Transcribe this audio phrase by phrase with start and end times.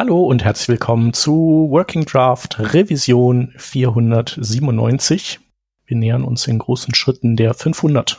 [0.00, 5.40] Hallo und herzlich willkommen zu Working Draft Revision 497.
[5.84, 8.18] Wir nähern uns in großen Schritten der 500.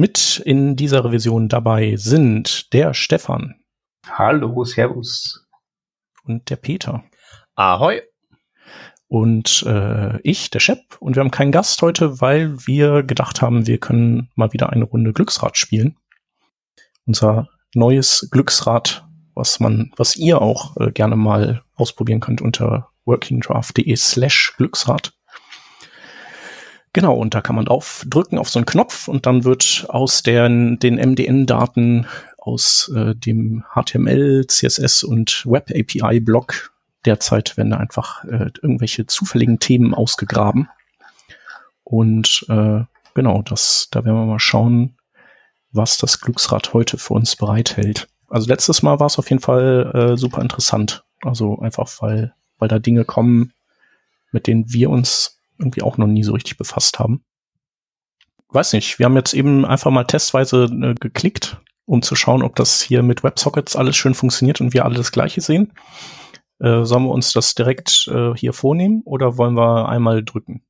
[0.00, 3.56] Mit in dieser Revision dabei sind der Stefan.
[4.08, 5.46] Hallo, Servus.
[6.24, 7.04] Und der Peter.
[7.54, 8.00] Ahoi.
[9.08, 10.96] Und äh, ich, der Shep.
[11.00, 14.84] Und wir haben keinen Gast heute, weil wir gedacht haben, wir können mal wieder eine
[14.84, 15.98] Runde Glücksrad spielen.
[17.04, 23.94] Unser neues Glücksrad, was man, was ihr auch äh, gerne mal ausprobieren könnt unter workingdraft.de
[23.96, 25.12] slash Glücksrad.
[26.92, 30.22] Genau, und da kann man drauf drücken auf so einen Knopf und dann wird aus
[30.22, 36.72] den, den MDN-Daten aus äh, dem HTML, CSS und Web API-Block
[37.04, 40.68] derzeit werden da einfach äh, irgendwelche zufälligen Themen ausgegraben.
[41.84, 42.82] Und äh,
[43.14, 44.96] genau, das, da werden wir mal schauen,
[45.72, 48.08] was das Glücksrad heute für uns bereithält.
[48.28, 51.04] Also letztes Mal war es auf jeden Fall äh, super interessant.
[51.22, 53.52] Also einfach, weil, weil da Dinge kommen,
[54.30, 57.24] mit denen wir uns irgendwie auch noch nie so richtig befasst haben.
[58.48, 62.56] Weiß nicht, wir haben jetzt eben einfach mal testweise äh, geklickt, um zu schauen, ob
[62.56, 65.72] das hier mit WebSockets alles schön funktioniert und wir alle das gleiche sehen.
[66.58, 70.62] Äh, sollen wir uns das direkt äh, hier vornehmen oder wollen wir einmal drücken?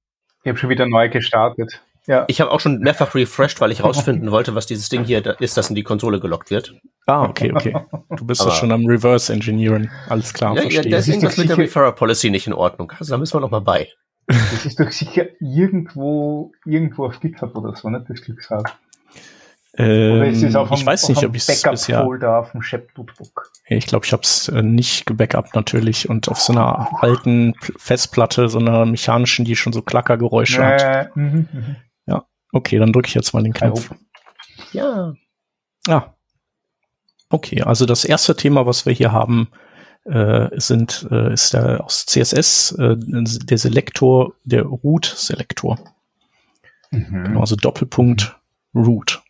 [0.45, 1.83] Ich habe schon wieder neu gestartet.
[2.07, 2.25] Ja.
[2.29, 5.57] Ich habe auch schon mehrfach refreshed, weil ich rausfinden wollte, was dieses Ding hier ist,
[5.57, 6.75] das in die Konsole gelockt wird.
[7.07, 7.77] Ah, okay, okay.
[8.17, 9.91] Du bist doch schon am Reverse Engineering.
[10.09, 10.85] Alles klar, ja, verstehe.
[10.85, 12.93] Ja, da ist irgendwas mit der Referrer Policy nicht in Ordnung.
[12.99, 13.89] Also da müssen wir noch mal bei.
[14.31, 18.79] Das ist doch sicher irgendwo, irgendwo auf GitHub oder so, nicht das Glücksrad.
[19.75, 22.97] Ähm, oder ist es auf ich weiß nicht, ob ich es bisher auf dem Shep
[22.97, 23.51] Notebook.
[23.67, 28.49] Ich glaube, ich habe es äh, nicht gebackupt natürlich und auf so einer alten Festplatte,
[28.49, 31.17] so einer mechanischen, die schon so Klackergeräusche äh, hat.
[31.17, 31.77] Mh, mh.
[32.07, 33.91] Ja, okay, dann drücke ich jetzt mal den Knopf.
[34.73, 35.15] Ja.
[35.89, 36.15] Ah.
[37.29, 39.51] Okay, also das erste Thema, was wir hier haben,
[40.11, 45.79] äh, sind, äh, ist der aus CSS äh, der Selektor, der Root-Selektor.
[46.91, 47.25] Mhm.
[47.25, 48.37] Genau, also Doppelpunkt
[48.75, 49.23] Root.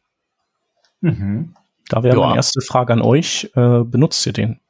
[1.00, 1.54] Mhm.
[1.88, 2.26] Da wäre ja.
[2.26, 3.50] meine erste Frage an euch.
[3.54, 4.60] Äh, benutzt ihr den?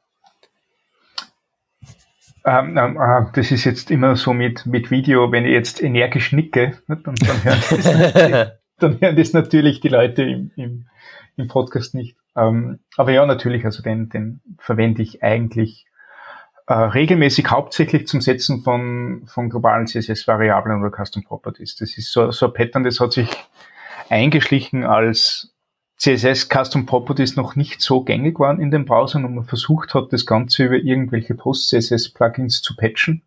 [2.45, 6.33] Ähm, ähm, äh, das ist jetzt immer so mit, mit Video, wenn ich jetzt energisch
[6.33, 10.87] nicke, dann, dann, hören das, dann hören das natürlich die Leute im, im,
[11.37, 12.17] im Podcast nicht.
[12.37, 15.87] Ähm, aber ja, natürlich, also den, den verwende ich eigentlich
[16.71, 21.75] äh, regelmäßig hauptsächlich zum Setzen von, von globalen CSS-Variablen oder Custom Properties.
[21.75, 23.29] Das ist so, so ein Pattern, das hat sich
[24.09, 25.53] eingeschlichen, als
[25.99, 30.13] CSS Custom Properties noch nicht so gängig waren in den Browsern und man versucht hat,
[30.13, 33.23] das Ganze über irgendwelche Post-CSS-Plugins zu patchen.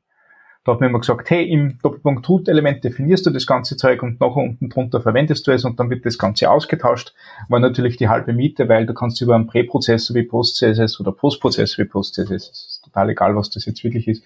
[0.63, 4.21] Da hat man immer gesagt, hey, im Doppelpunkt Root-Element definierst du das ganze Zeug und
[4.21, 7.13] nachher unten drunter verwendest du es und dann wird das Ganze ausgetauscht.
[7.49, 11.83] War natürlich die halbe Miete, weil du kannst über einen Präprozessor wie Post-CSS oder Postprozessor
[11.83, 14.23] wie Post-CSS total egal, was das jetzt wirklich ist,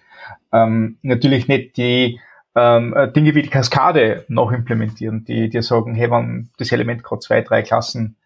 [0.52, 2.20] ähm, natürlich nicht die
[2.56, 7.04] ähm, äh, Dinge wie die Kaskade noch implementieren, die dir sagen, hey, wenn das Element
[7.04, 8.18] gerade zwei, drei Klassen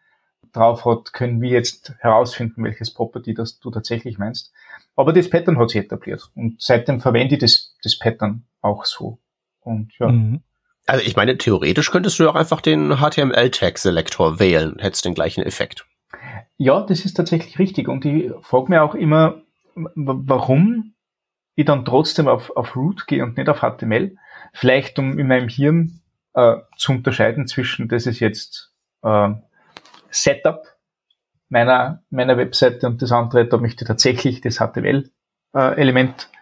[0.54, 4.52] drauf hat, können wir jetzt herausfinden, welches Property das du tatsächlich meinst.
[4.96, 9.20] Aber das Pattern hat sich etabliert und seitdem verwende ich das, das Pattern auch so.
[9.62, 10.08] Und ja.
[10.10, 10.42] Mhm.
[10.88, 15.86] Also ich meine, theoretisch könntest du auch einfach den HTML-Tag-Selektor wählen, hättest den gleichen Effekt.
[16.58, 17.88] Ja, das ist tatsächlich richtig.
[17.88, 19.42] Und ich frage mir auch immer,
[19.76, 20.94] warum
[21.56, 24.16] ich dann trotzdem auf, auf Root gehe und nicht auf HTML.
[24.54, 26.02] Vielleicht um in meinem Hirn
[26.34, 28.74] äh, zu unterscheiden zwischen, das ist jetzt
[29.04, 29.30] äh,
[30.10, 30.64] Setup
[31.50, 36.38] meiner, meiner Webseite und das andere, da möchte ich tatsächlich das HTML-Element äh,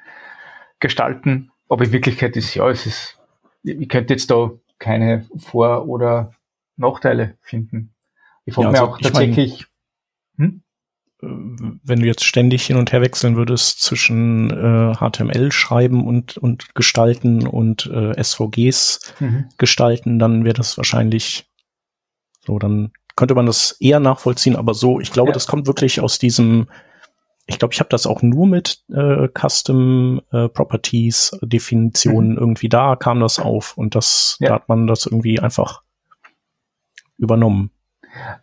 [0.79, 1.51] gestalten.
[1.67, 3.19] Aber in Wirklichkeit ist ja, es ist,
[3.63, 6.33] ich könnte jetzt da keine Vor- oder
[6.77, 7.93] Nachteile finden.
[8.45, 9.67] Ich frage ja, also mir auch tatsächlich,
[10.37, 10.63] hm?
[11.21, 16.73] Wenn du jetzt ständig hin und her wechseln würdest zwischen äh, HTML schreiben und, und
[16.75, 19.45] gestalten und äh, SVGs mhm.
[19.57, 21.49] gestalten, dann wäre das wahrscheinlich
[22.45, 25.33] so, dann könnte man das eher nachvollziehen, aber so, ich glaube, ja.
[25.33, 26.69] das kommt wirklich aus diesem,
[27.47, 32.37] ich glaube, ich habe das auch nur mit äh, Custom äh, Properties Definitionen mhm.
[32.37, 34.49] irgendwie da kam das auf und das, ja.
[34.49, 35.81] da hat man das irgendwie einfach
[37.17, 37.71] übernommen.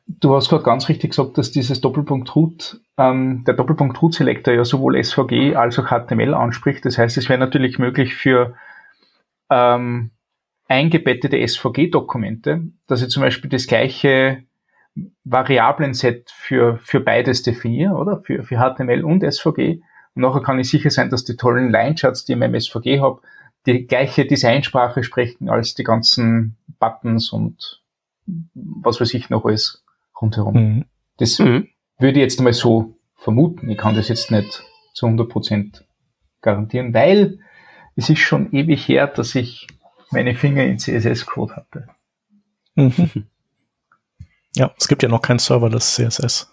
[0.06, 4.54] Du hast gerade ganz richtig gesagt, dass dieses Doppelpunkt Root, ähm, der Doppelpunkt Root Selector
[4.54, 6.84] ja sowohl SVG als auch HTML anspricht.
[6.84, 8.54] Das heißt, es wäre natürlich möglich für
[9.50, 10.10] ähm,
[10.68, 14.42] eingebettete SVG-Dokumente, dass ich zum Beispiel das gleiche
[15.24, 18.22] Variablen-Set für, für beides definiere, oder?
[18.24, 19.80] Für, für HTML und SVG.
[20.14, 23.00] Und nachher kann ich sicher sein, dass die tollen Line-Charts, die ich in meinem SVG
[23.00, 23.20] habe,
[23.66, 27.82] die gleiche Designsprache sprechen als die ganzen Buttons und
[28.55, 29.84] was weiß ich noch alles
[30.20, 30.55] rundherum.
[30.55, 30.84] Mhm.
[31.19, 31.69] Das mhm.
[31.99, 33.70] würde ich jetzt einmal so vermuten.
[33.70, 34.62] Ich kann das jetzt nicht
[34.94, 35.84] zu 100 Prozent
[36.40, 37.38] garantieren, weil
[37.96, 39.67] es ist schon ewig her, dass ich
[40.11, 41.88] meine Finger in CSS-Code hatte.
[42.75, 43.26] Mhm.
[44.55, 46.52] Ja, es gibt ja noch keinen Server des CSS.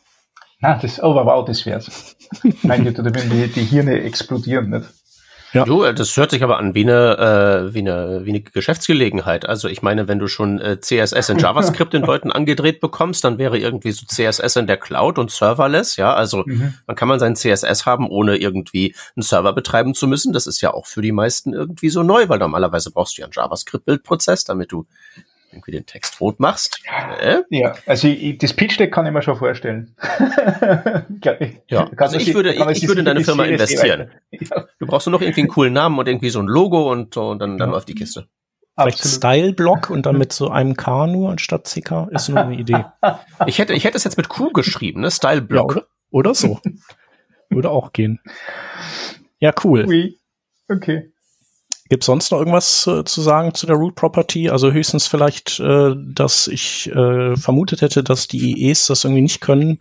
[0.62, 2.16] Ah, das, oh wow, das wär's.
[2.64, 4.86] mein Gott, da würden die, die Hirne explodieren, nicht?
[5.54, 5.66] Ja.
[5.66, 9.48] Du, äh, das hört sich aber an wie eine, äh, wie eine, wie eine Geschäftsgelegenheit.
[9.48, 13.38] Also ich meine, wenn du schon äh, CSS in JavaScript den Leuten angedreht bekommst, dann
[13.38, 16.14] wäre irgendwie so CSS in der Cloud und serverless, ja.
[16.14, 16.74] Also mhm.
[16.88, 20.34] dann kann man sein CSS haben, ohne irgendwie einen Server betreiben zu müssen.
[20.34, 23.28] Das ist ja auch für die meisten irgendwie so neu, weil normalerweise brauchst du ja
[23.28, 24.88] einen JavaScript-Bildprozess, damit du
[25.54, 26.82] irgendwie den Text rot machst.
[27.20, 27.44] Äh?
[27.50, 29.96] Ja, also ich, das Pitch Deck kann ich mir schon vorstellen.
[31.68, 34.12] ja, also ich würde, ich, ich würde in deine Firma investieren.
[34.32, 34.66] Ja.
[34.80, 37.40] Du brauchst nur noch irgendwie einen coolen Namen und irgendwie so ein Logo und, und
[37.40, 37.74] dann, dann ja.
[37.74, 38.28] läuft die Kiste.
[38.76, 42.86] Vielleicht Style-Block und dann mit so einem K nur anstatt CK ist nur eine Idee.
[43.46, 45.12] Ich hätte, ich hätte es jetzt mit Q geschrieben, ne?
[45.12, 45.72] Style-Block.
[45.72, 45.88] Ja, oder?
[46.10, 46.60] oder so.
[47.50, 48.20] Würde auch gehen.
[49.40, 49.86] Ja, cool.
[49.88, 50.18] Oui.
[50.70, 51.13] Okay.
[51.90, 54.50] Gibt sonst noch irgendwas äh, zu sagen zu der Root Property?
[54.50, 59.42] Also höchstens vielleicht, äh, dass ich äh, vermutet hätte, dass die IEs das irgendwie nicht
[59.42, 59.80] können,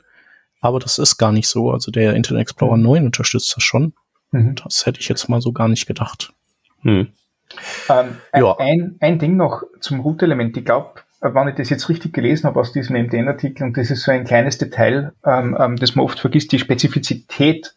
[0.60, 1.70] aber das ist gar nicht so.
[1.70, 3.06] Also der Internet Explorer 9 mhm.
[3.06, 3.94] unterstützt das schon.
[4.32, 4.56] Mhm.
[4.56, 6.32] Das hätte ich jetzt mal so gar nicht gedacht.
[6.82, 7.08] Hm.
[7.88, 8.56] Ähm, ja.
[8.58, 10.56] ein, ein Ding noch zum Root-Element.
[10.56, 14.02] Ich glaube, wenn ich das jetzt richtig gelesen habe aus diesem MDN-Artikel, und das ist
[14.02, 17.76] so ein kleines Detail, ähm, ähm, das man oft vergisst, die Spezifizität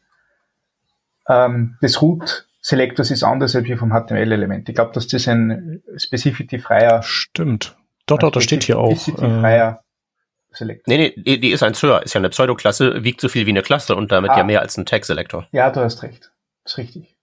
[1.27, 4.67] ähm, des Root Selectors ist anders als vom HTML-Element.
[4.67, 7.03] Ich glaube, dass das ein Specificity-freier.
[7.03, 7.77] Stimmt.
[8.07, 8.89] Doch, doch, da steht hier auch.
[8.89, 10.83] Specificity-freier äh, Selector.
[10.87, 13.61] Nee, nee, die ist ein Sir, ist ja eine Pseudoklasse, wiegt so viel wie eine
[13.61, 14.37] Klasse und damit ah.
[14.37, 15.47] ja mehr als ein Tag-Selector.
[15.51, 16.31] Ja, du hast recht.
[16.63, 17.15] Ist richtig.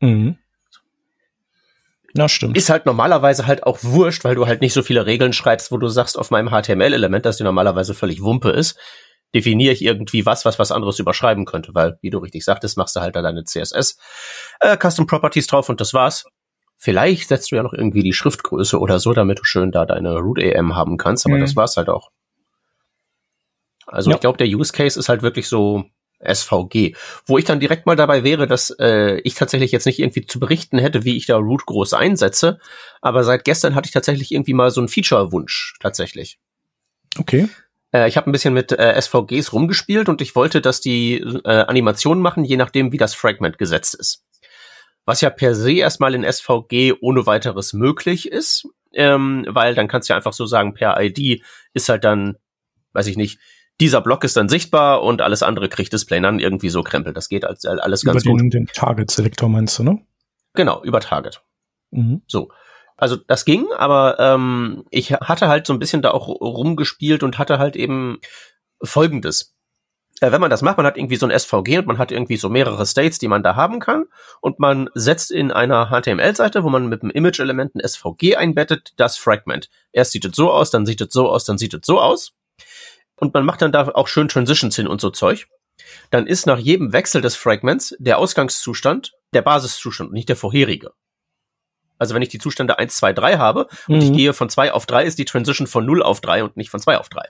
[0.00, 0.38] Mhm.
[2.14, 2.56] Na, stimmt.
[2.56, 5.76] Ist halt normalerweise halt auch wurscht, weil du halt nicht so viele Regeln schreibst, wo
[5.76, 8.78] du sagst auf meinem HTML-Element, dass die normalerweise völlig Wumpe ist
[9.34, 12.96] definiere ich irgendwie was, was was anderes überschreiben könnte, weil, wie du richtig sagtest, machst
[12.96, 13.98] du halt da deine CSS
[14.60, 16.24] äh, Custom Properties drauf und das war's.
[16.76, 20.18] Vielleicht setzt du ja noch irgendwie die Schriftgröße oder so, damit du schön da deine
[20.18, 21.40] Root AM haben kannst, aber mhm.
[21.40, 22.10] das war's halt auch.
[23.86, 24.16] Also ja.
[24.16, 25.84] ich glaube, der Use Case ist halt wirklich so
[26.20, 26.94] SVG,
[27.26, 30.40] wo ich dann direkt mal dabei wäre, dass äh, ich tatsächlich jetzt nicht irgendwie zu
[30.40, 32.58] berichten hätte, wie ich da Root groß einsetze,
[33.00, 36.38] aber seit gestern hatte ich tatsächlich irgendwie mal so einen Feature-Wunsch tatsächlich.
[37.18, 37.48] Okay.
[37.92, 41.48] Äh, ich habe ein bisschen mit äh, SVGs rumgespielt und ich wollte, dass die äh,
[41.48, 44.24] Animationen machen, je nachdem, wie das Fragment gesetzt ist.
[45.04, 50.08] Was ja per se erstmal in SVG ohne weiteres möglich ist, ähm, weil dann kannst
[50.08, 52.36] du ja einfach so sagen, per ID ist halt dann,
[52.92, 53.38] weiß ich nicht,
[53.80, 57.16] dieser Block ist dann sichtbar und alles andere kriegt Display dann irgendwie so krempelt.
[57.16, 58.54] Das geht als, alles ganz über den, gut.
[58.54, 60.00] den Target-Selektor meinst du, ne?
[60.54, 61.42] Genau, über Target.
[61.90, 62.22] Mhm.
[62.26, 62.50] So.
[62.98, 67.38] Also das ging, aber ähm, ich hatte halt so ein bisschen da auch rumgespielt und
[67.38, 68.18] hatte halt eben
[68.82, 69.54] Folgendes.
[70.20, 72.36] Äh, wenn man das macht, man hat irgendwie so ein SVG und man hat irgendwie
[72.36, 74.06] so mehrere States, die man da haben kann
[74.40, 79.16] und man setzt in einer HTML-Seite, wo man mit dem Image-Element ein SVG einbettet, das
[79.16, 79.70] Fragment.
[79.92, 82.32] Erst sieht es so aus, dann sieht es so aus, dann sieht es so aus.
[83.14, 85.46] Und man macht dann da auch schön Transitions hin und so Zeug.
[86.10, 90.92] Dann ist nach jedem Wechsel des Fragments der Ausgangszustand der Basiszustand nicht der vorherige.
[91.98, 94.02] Also wenn ich die Zustände 1, 2, 3 habe und mhm.
[94.02, 96.70] ich gehe von 2 auf 3, ist die Transition von 0 auf 3 und nicht
[96.70, 97.22] von 2 auf 3.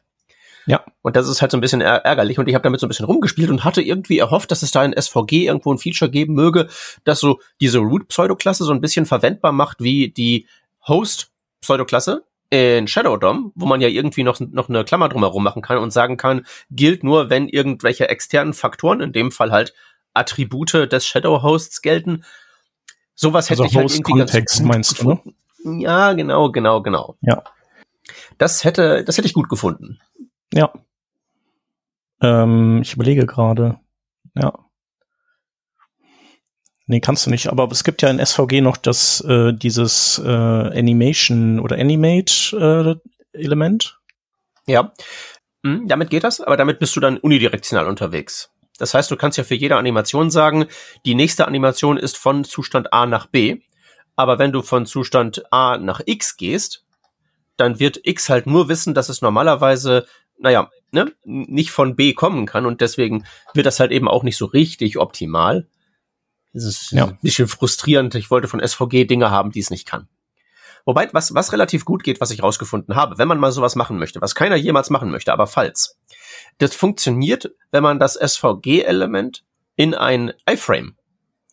[0.67, 0.85] Ja.
[1.01, 3.07] Und das ist halt so ein bisschen ärgerlich und ich habe damit so ein bisschen
[3.07, 6.69] rumgespielt und hatte irgendwie erhofft, dass es da in SVG irgendwo ein Feature geben möge,
[7.05, 10.47] das so diese Root-Pseudoklasse so ein bisschen verwendbar macht wie die
[10.87, 15.79] Host-Pseudoklasse in Shadow DOM, wo man ja irgendwie noch, noch eine Klammer drumherum machen kann
[15.79, 19.73] und sagen kann, gilt nur, wenn irgendwelche externen Faktoren, in dem Fall halt
[20.13, 22.25] Attribute des Shadow Hosts gelten,
[23.21, 25.35] Sowas hätte also ich halt irgendwie Kontext, ganz meinst gefunden.
[25.65, 25.83] du, ne?
[25.83, 27.17] Ja, genau, genau, genau.
[27.21, 27.43] Ja.
[28.39, 29.99] Das hätte, das hätte ich gut gefunden.
[30.55, 30.73] Ja.
[32.23, 33.81] Ähm, ich überlege gerade.
[34.37, 34.57] Ja.
[36.87, 37.49] Nee, kannst du nicht.
[37.49, 43.99] Aber es gibt ja in SVG noch das, äh, dieses äh, Animation oder Animate-Element.
[44.69, 44.93] Äh, ja.
[45.67, 48.53] Hm, damit geht das, aber damit bist du dann unidirektional unterwegs.
[48.79, 50.67] Das heißt, du kannst ja für jede Animation sagen,
[51.05, 53.61] die nächste Animation ist von Zustand A nach B.
[54.17, 56.85] Aber wenn du von Zustand A nach X gehst,
[57.57, 60.07] dann wird X halt nur wissen, dass es normalerweise,
[60.39, 64.37] naja, ne, nicht von B kommen kann und deswegen wird das halt eben auch nicht
[64.37, 65.67] so richtig optimal.
[66.53, 67.07] Das ist ja.
[67.07, 68.15] ein bisschen frustrierend.
[68.15, 70.09] Ich wollte von SVG Dinge haben, die es nicht kann.
[70.89, 73.99] Wobei, was, was relativ gut geht, was ich rausgefunden habe, wenn man mal sowas machen
[73.99, 75.99] möchte, was keiner jemals machen möchte, aber falls.
[76.57, 79.45] Das funktioniert, wenn man das SVG-Element
[79.77, 80.97] in ein iframe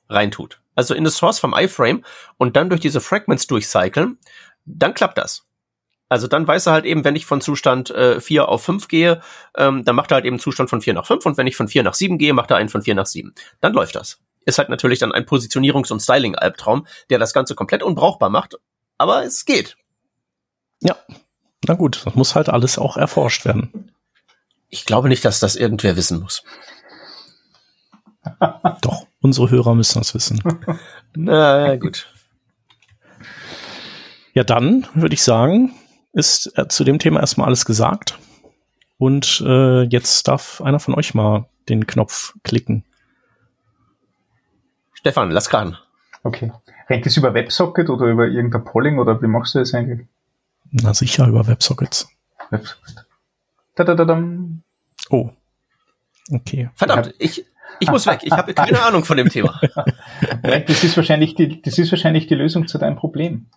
[0.07, 0.61] reintut.
[0.73, 2.05] Also in das Source vom iframe
[2.37, 4.19] und dann durch diese Fragments durchcyclen,
[4.63, 5.45] dann klappt das.
[6.07, 9.21] Also dann weiß er halt eben, wenn ich von Zustand äh, 4 auf 5 gehe,
[9.57, 11.67] ähm, dann macht er halt eben Zustand von 4 nach 5 und wenn ich von
[11.67, 13.35] 4 nach 7 gehe, macht er einen von 4 nach 7.
[13.59, 14.21] Dann läuft das.
[14.45, 18.55] Ist halt natürlich dann ein Positionierungs- und Styling-Albtraum, der das Ganze komplett unbrauchbar macht,
[18.97, 19.77] aber es geht.
[20.81, 20.95] Ja,
[21.67, 23.91] na gut, das muss halt alles auch erforscht werden.
[24.69, 26.43] Ich glaube nicht, dass das irgendwer wissen muss.
[28.81, 30.41] Doch, unsere Hörer müssen das wissen.
[31.15, 32.11] na gut.
[34.33, 35.73] Ja, dann würde ich sagen,
[36.11, 38.19] ist äh, zu dem Thema erstmal alles gesagt.
[38.97, 42.85] Und äh, jetzt darf einer von euch mal den Knopf klicken.
[44.93, 45.77] Stefan, lass ran.
[46.23, 46.51] Okay.
[46.89, 50.07] Rennt es über WebSocket oder über irgendein Polling oder wie machst du das eigentlich?
[50.71, 52.07] Na sicher, über WebSockets.
[52.49, 53.05] WebSocket.
[53.75, 54.23] Da, da, da,
[55.09, 55.31] oh.
[56.31, 56.69] Okay.
[56.75, 57.45] Verdammt, ich,
[57.79, 58.19] ich muss weg.
[58.23, 59.59] Ich habe keine Ahnung von dem Thema.
[60.41, 63.47] das ist wahrscheinlich die, das ist wahrscheinlich die Lösung zu deinem Problem.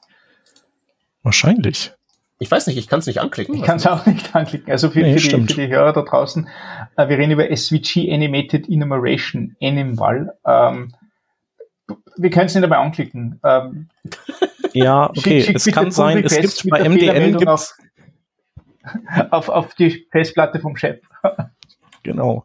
[1.22, 1.92] Wahrscheinlich.
[2.40, 3.56] Ich weiß nicht, ich kann es nicht anklicken.
[3.56, 4.70] Ich kann es auch nicht anklicken.
[4.70, 6.48] Also für, nee, für, die, für, die, Hörer da draußen,
[6.96, 10.34] äh, wir reden über SVG Animated Enumeration, Animval.
[10.46, 10.94] Ähm,
[12.18, 13.40] wir können es nicht dabei anklicken.
[13.44, 13.88] Ähm,
[14.72, 17.78] ja, okay, schick, schick es kann sein, es gibt bei MDN gibt's auf,
[19.30, 21.00] auf, auf die Festplatte vom Chef.
[22.02, 22.44] genau.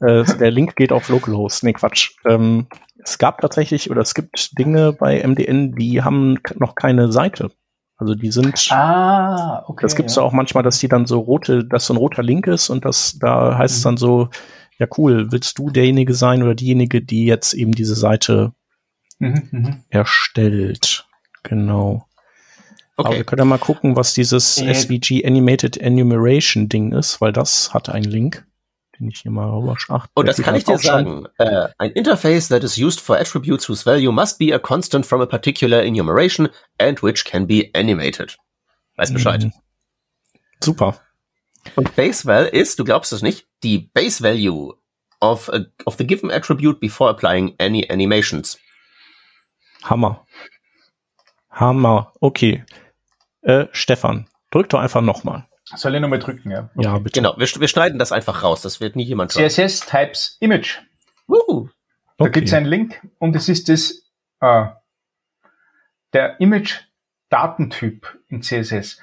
[0.00, 1.64] Äh, der Link geht auf Localhost.
[1.64, 2.12] Nee, Quatsch.
[2.24, 2.66] Ähm,
[3.02, 7.50] es gab tatsächlich, oder es gibt Dinge bei MDN, die haben noch keine Seite.
[7.96, 8.70] Also die sind.
[8.70, 9.82] Ah, okay.
[9.82, 10.22] Das gibt es ja.
[10.22, 13.18] auch manchmal, dass die dann so rote, dass so ein roter Link ist und das,
[13.18, 13.76] da heißt mhm.
[13.76, 14.28] es dann so,
[14.78, 18.52] ja cool, willst du derjenige sein oder diejenige, die jetzt eben diese Seite
[19.18, 19.84] mhm, mhm.
[19.88, 21.06] erstellt?
[21.42, 22.06] Genau.
[22.96, 23.08] Okay.
[23.08, 27.32] Aber wir können ja mal gucken, was dieses äh, SVG Animated Enumeration Ding ist, weil
[27.32, 28.44] das hat einen Link
[28.98, 30.10] den ich hier mal rüberschlacht.
[30.14, 31.26] Und das kann ich dir sagen.
[31.38, 35.20] Äh, ein Interface that is used for attributes whose value must be a constant from
[35.20, 36.48] a particular enumeration
[36.78, 38.36] and which can be animated.
[38.96, 39.44] Weiß Bescheid.
[39.44, 39.52] Mhm.
[40.60, 41.00] Super.
[41.76, 44.74] Und BaseVal ist, du glaubst es nicht, die Base Value
[45.20, 48.58] of, a, of the given attribute before applying any animations.
[49.84, 50.26] Hammer.
[51.50, 52.12] Hammer.
[52.20, 52.64] Okay.
[53.42, 55.46] Äh, Stefan, drück doch einfach nochmal.
[55.74, 56.70] Soll ich nochmal drücken, ja?
[56.74, 56.84] Okay.
[56.84, 57.20] Ja, bitte.
[57.20, 59.50] Genau, wir, wir, schneiden das einfach raus, das wird nie jemand hören.
[59.50, 60.78] CSS Types Image.
[61.28, 61.68] Uh,
[62.16, 62.32] da okay.
[62.32, 64.02] gibt es einen Link und es ist das,
[64.40, 64.66] äh,
[66.14, 68.98] der Image-Datentyp in CSS.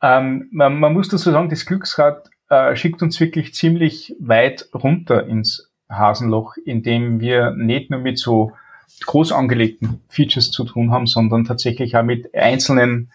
[0.00, 5.26] Ähm, man, man, muss dazu sagen, das Glücksrad äh, schickt uns wirklich ziemlich weit runter
[5.26, 8.52] ins Hasenloch, indem wir nicht nur mit so
[9.04, 13.10] groß angelegten Features zu tun haben, sondern tatsächlich auch mit einzelnen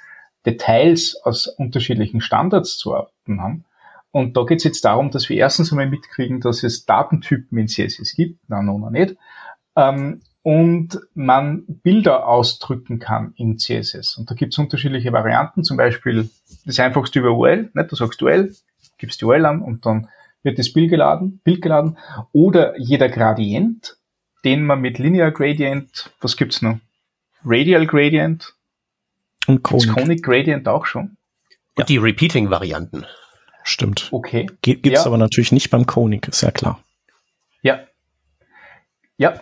[0.45, 3.65] Details aus unterschiedlichen Standards zu arbeiten haben.
[4.11, 7.67] Und da geht es jetzt darum, dass wir erstens einmal mitkriegen, dass es Datentypen in
[7.67, 9.15] CSS gibt, na, no, no, nicht,
[9.75, 14.17] ähm, und man Bilder ausdrücken kann in CSS.
[14.17, 16.29] Und da gibt es unterschiedliche Varianten, zum Beispiel
[16.65, 17.91] das einfachste über URL, nicht?
[17.91, 18.53] du sagst URL,
[18.97, 20.09] gibst die URL an und dann
[20.43, 21.97] wird das Bild geladen, Bild geladen,
[22.31, 23.97] oder jeder Gradient,
[24.45, 26.79] den man mit Linear Gradient, was gibt's noch?
[27.43, 28.55] Radial Gradient,
[29.47, 29.89] und Conic.
[29.89, 31.17] Conic Gradient auch schon?
[31.75, 31.85] Und ja.
[31.85, 33.05] die Repeating-Varianten.
[33.63, 34.09] Stimmt.
[34.11, 34.47] Okay.
[34.61, 35.05] Ge gibt's ja.
[35.05, 36.83] aber natürlich nicht beim Conic, ist ja klar.
[37.61, 37.81] Ja.
[39.17, 39.41] Ja.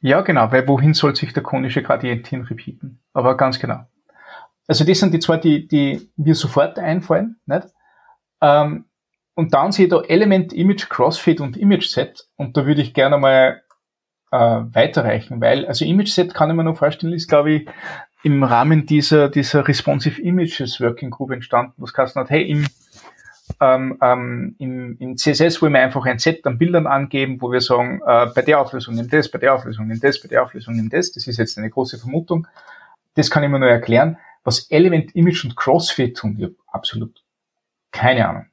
[0.00, 3.00] Ja, genau, weil wohin soll sich der konische Gradient hin repeaten?
[3.14, 3.86] Aber ganz genau.
[4.66, 7.68] Also das sind die zwei, die, die mir sofort einfallen, nicht?
[8.40, 8.84] Ähm,
[9.34, 12.94] und dann sehe ich da Element, Image, Crossfit und Image Set und da würde ich
[12.94, 13.62] gerne mal
[14.34, 17.68] äh, weiterreichen, weil, also Image Set kann ich mir noch vorstellen, ist glaube ich
[18.24, 22.66] im Rahmen dieser, dieser Responsive Images Working Group entstanden, was Kasten hat, hey, im,
[23.60, 27.60] ähm, ähm, im, im CSS wollen wir einfach ein Set an Bildern angeben, wo wir
[27.60, 30.74] sagen, äh, bei der Auflösung nimm das, bei der Auflösung nimm das, bei der Auflösung
[30.74, 31.12] nimm das.
[31.12, 32.48] Das ist jetzt eine große Vermutung.
[33.14, 34.16] Das kann ich mir nur erklären.
[34.42, 37.22] Was Element, Image und Crossfit tun, ich absolut
[37.92, 38.46] keine Ahnung.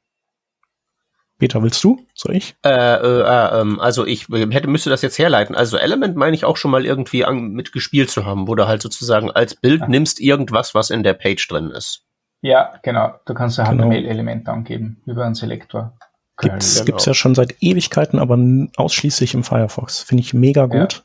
[1.41, 2.05] Peter, willst du?
[2.13, 2.55] Soll ich?
[2.63, 5.55] Äh, äh, äh, ähm, also ich hätte müsste das jetzt herleiten.
[5.55, 8.83] Also Element meine ich auch schon mal irgendwie an, mitgespielt zu haben, wo du halt
[8.83, 9.87] sozusagen als Bild ja.
[9.87, 12.05] nimmst irgendwas, was in der Page drin ist.
[12.41, 13.15] Ja, genau.
[13.25, 13.89] Du kannst ein genau.
[13.89, 15.97] HTML-Element angeben über einen Selektor.
[16.37, 16.85] Gibt's, genau.
[16.85, 18.37] gibt's ja schon seit Ewigkeiten, aber
[18.77, 20.03] ausschließlich im Firefox.
[20.03, 21.03] Finde ich mega gut.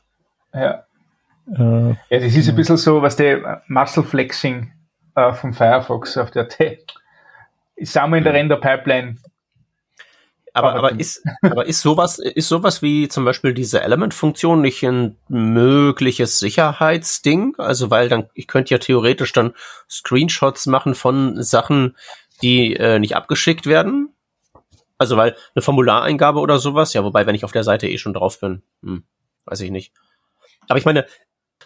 [0.53, 0.61] Ja.
[0.61, 4.71] Ja, äh, ja das ist ein bisschen so, was der Muscle Flexing
[5.15, 6.85] äh, vom Firefox auf der T.
[7.77, 9.17] Sind wir in der Render-Pipeline
[10.57, 15.15] aber, aber ist, aber ist sowas, ist sowas wie zum Beispiel diese Element-Funktion nicht ein
[15.27, 17.55] mögliches Sicherheitsding?
[17.57, 19.53] Also, weil dann, ich könnte ja theoretisch dann
[19.89, 21.95] Screenshots machen von Sachen,
[22.41, 24.13] die äh, nicht abgeschickt werden.
[24.97, 28.13] Also, weil eine Formulareingabe oder sowas, ja, wobei, wenn ich auf der Seite eh schon
[28.13, 29.03] drauf bin, hm,
[29.45, 29.93] weiß ich nicht.
[30.67, 31.05] Aber ich meine,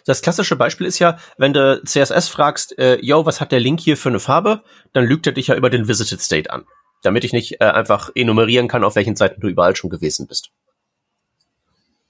[0.06, 3.80] das klassische Beispiel ist ja, wenn du CSS fragst, äh, yo, was hat der Link
[3.80, 6.66] hier für eine Farbe, dann lügt er dich ja über den Visited State an
[7.02, 10.52] damit ich nicht äh, einfach enumerieren kann, auf welchen Seiten du überall schon gewesen bist.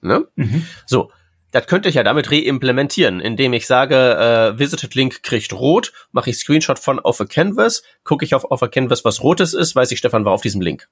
[0.00, 0.26] Ne?
[0.36, 0.66] Mhm.
[0.86, 1.10] So,
[1.52, 6.30] das könnte ich ja damit reimplementieren, indem ich sage, äh, Visited Link kriegt rot, mache
[6.30, 9.76] ich Screenshot von auf a Canvas, gucke ich auf auf a Canvas, was rotes ist,
[9.76, 10.88] weiß ich, Stefan war auf diesem Link.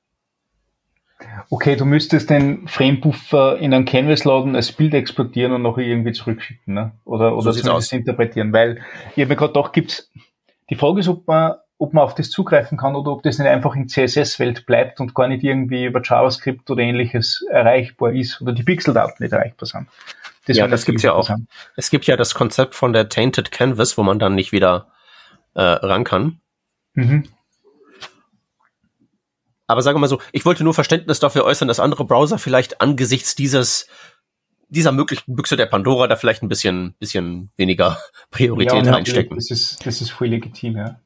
[1.49, 6.13] Okay, du müsstest den Frame-Buffer in einen Canvas laden, als Bild exportieren und noch irgendwie
[6.13, 6.93] zurückschicken, ne?
[7.05, 8.83] Oder, oder so zumindest interpretieren, weil
[9.17, 10.11] ich habe mir gerade gedacht, gibt's,
[10.69, 13.49] die Frage ist, ob man ob man auf das zugreifen kann oder ob das nicht
[13.49, 18.53] einfach in CSS-Welt bleibt und gar nicht irgendwie über JavaScript oder ähnliches erreichbar ist oder
[18.53, 19.89] die Pixeldaten nicht erreichbar sind.
[20.45, 21.31] Das ja, das gibt's ja auch.
[21.77, 24.89] Es gibt ja das Konzept von der Tainted Canvas, wo man dann nicht wieder
[25.55, 26.41] äh, ran kann.
[26.93, 27.27] Mhm.
[29.67, 32.83] Aber sagen wir mal so, ich wollte nur Verständnis dafür äußern, dass andere Browser vielleicht
[32.83, 33.89] angesichts dieses
[34.69, 37.99] dieser möglichen Büchse der Pandora da vielleicht ein bisschen, bisschen weniger
[38.31, 39.37] Priorität ja, reinstecken.
[39.37, 41.01] Das ist, das ist voll legitim, ja.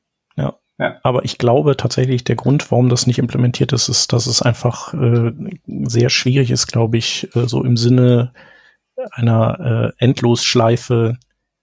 [1.03, 4.93] Aber ich glaube tatsächlich, der Grund, warum das nicht implementiert ist, ist, dass es einfach
[4.95, 5.33] äh,
[5.67, 8.33] sehr schwierig ist, glaube ich, äh, so im Sinne
[9.13, 11.17] einer äh, Endlosschleife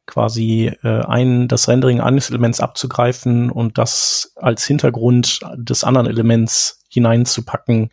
[0.06, 6.84] quasi äh, ein, das Rendering eines Elements abzugreifen und das als Hintergrund des anderen Elements
[6.90, 7.92] hineinzupacken,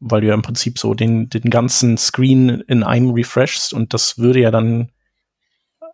[0.00, 4.18] weil du ja im Prinzip so den, den ganzen Screen in einem refreshst und das
[4.18, 4.90] würde ja dann,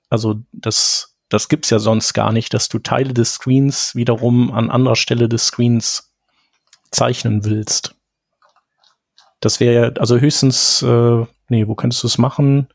[0.08, 4.70] also das das gibt's ja sonst gar nicht, dass du Teile des Screens wiederum an
[4.70, 6.12] anderer Stelle des Screens
[6.90, 7.94] zeichnen willst.
[9.40, 12.68] Das wäre ja, also höchstens, äh, nee, wo könntest du es machen?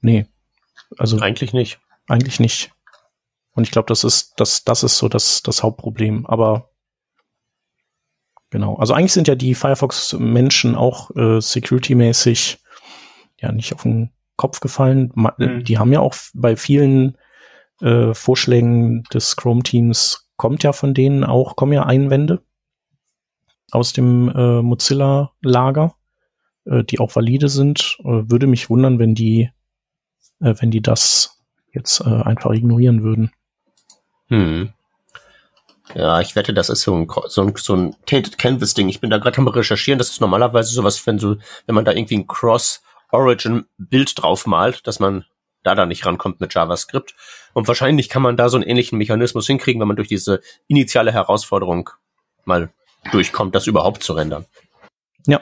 [0.00, 0.26] Nee.
[0.98, 1.18] Also.
[1.18, 1.80] Eigentlich nicht.
[2.06, 2.70] Eigentlich nicht.
[3.52, 6.26] Und ich glaube, das ist, das, das ist so das, das Hauptproblem.
[6.26, 6.70] Aber
[8.50, 8.76] genau.
[8.76, 12.58] Also eigentlich sind ja die Firefox-Menschen auch äh, security-mäßig
[13.40, 15.12] ja nicht auf den Kopf gefallen.
[15.14, 15.64] Mhm.
[15.64, 17.16] Die haben ja auch bei vielen
[17.80, 22.42] äh, Vorschlägen des Chrome-Teams kommt ja von denen auch, kommen ja Einwände
[23.70, 25.94] aus dem äh, Mozilla-Lager,
[26.66, 27.96] äh, die auch valide sind.
[28.00, 29.50] Äh, würde mich wundern, wenn die,
[30.40, 33.32] äh, wenn die das jetzt äh, einfach ignorieren würden.
[34.28, 34.72] Hm.
[35.94, 38.88] Ja, ich wette, das ist so ein, so ein, so ein Tainted Canvas-Ding.
[38.88, 39.98] Ich bin da gerade am recherchieren.
[39.98, 45.00] Das ist normalerweise sowas, wenn so, wenn man da irgendwie ein Cross Origin-Bild draufmalt, dass
[45.00, 45.24] man
[45.62, 47.14] da dann nicht rankommt mit JavaScript.
[47.52, 51.12] Und wahrscheinlich kann man da so einen ähnlichen Mechanismus hinkriegen, wenn man durch diese initiale
[51.12, 51.90] Herausforderung
[52.44, 52.70] mal
[53.10, 54.46] durchkommt, das überhaupt zu rendern.
[55.26, 55.40] Ja,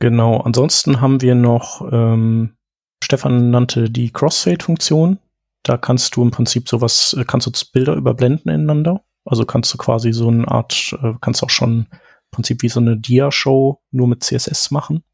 [0.00, 0.40] genau.
[0.40, 2.56] Ansonsten haben wir noch, ähm,
[3.02, 5.18] Stefan nannte die Crossfade-Funktion.
[5.62, 9.04] Da kannst du im Prinzip sowas, äh, kannst du Bilder überblenden ineinander.
[9.24, 11.98] Also kannst du quasi so eine Art, äh, kannst auch schon im
[12.30, 15.04] Prinzip wie so eine Dia-Show nur mit CSS machen.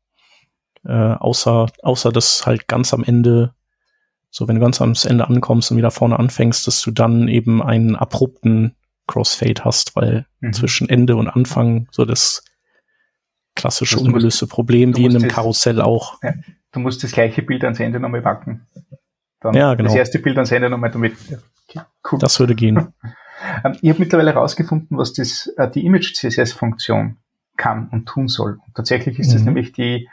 [0.85, 3.55] Äh, außer, außer dass halt ganz am Ende,
[4.31, 7.62] so wenn du ganz am Ende ankommst und wieder vorne anfängst, dass du dann eben
[7.62, 10.53] einen abrupten Crossfade hast, weil mhm.
[10.53, 12.45] zwischen Ende und Anfang so das
[13.55, 16.23] klassische also ungelöste musst, Problem wie in einem das, Karussell auch.
[16.23, 16.33] Ja,
[16.73, 18.66] du musst das gleiche Bild ans Ende nochmal packen.
[19.40, 19.88] Dann ja, genau.
[19.88, 21.14] Das erste Bild ans Ende nochmal damit.
[22.11, 22.19] Cool.
[22.19, 22.93] Das würde gehen.
[23.64, 27.16] Ähm, ich habe mittlerweile herausgefunden, was das, äh, die Image-CSS-Funktion
[27.57, 28.59] kann und tun soll.
[28.66, 29.33] Und tatsächlich ist mhm.
[29.33, 30.11] das nämlich die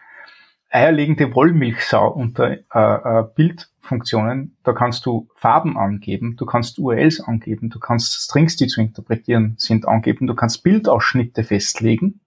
[0.70, 4.58] eierlegende Wollmilchsau unter äh, äh, Bildfunktionen.
[4.64, 9.56] Da kannst du Farben angeben, du kannst URLs angeben, du kannst Strings, die zu interpretieren
[9.58, 12.22] sind, angeben, du kannst Bildausschnitte festlegen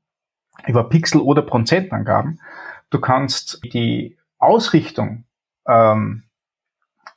[0.67, 2.41] über Pixel- oder Prozentangaben.
[2.91, 5.25] Du kannst die Ausrichtung
[5.67, 6.25] ähm,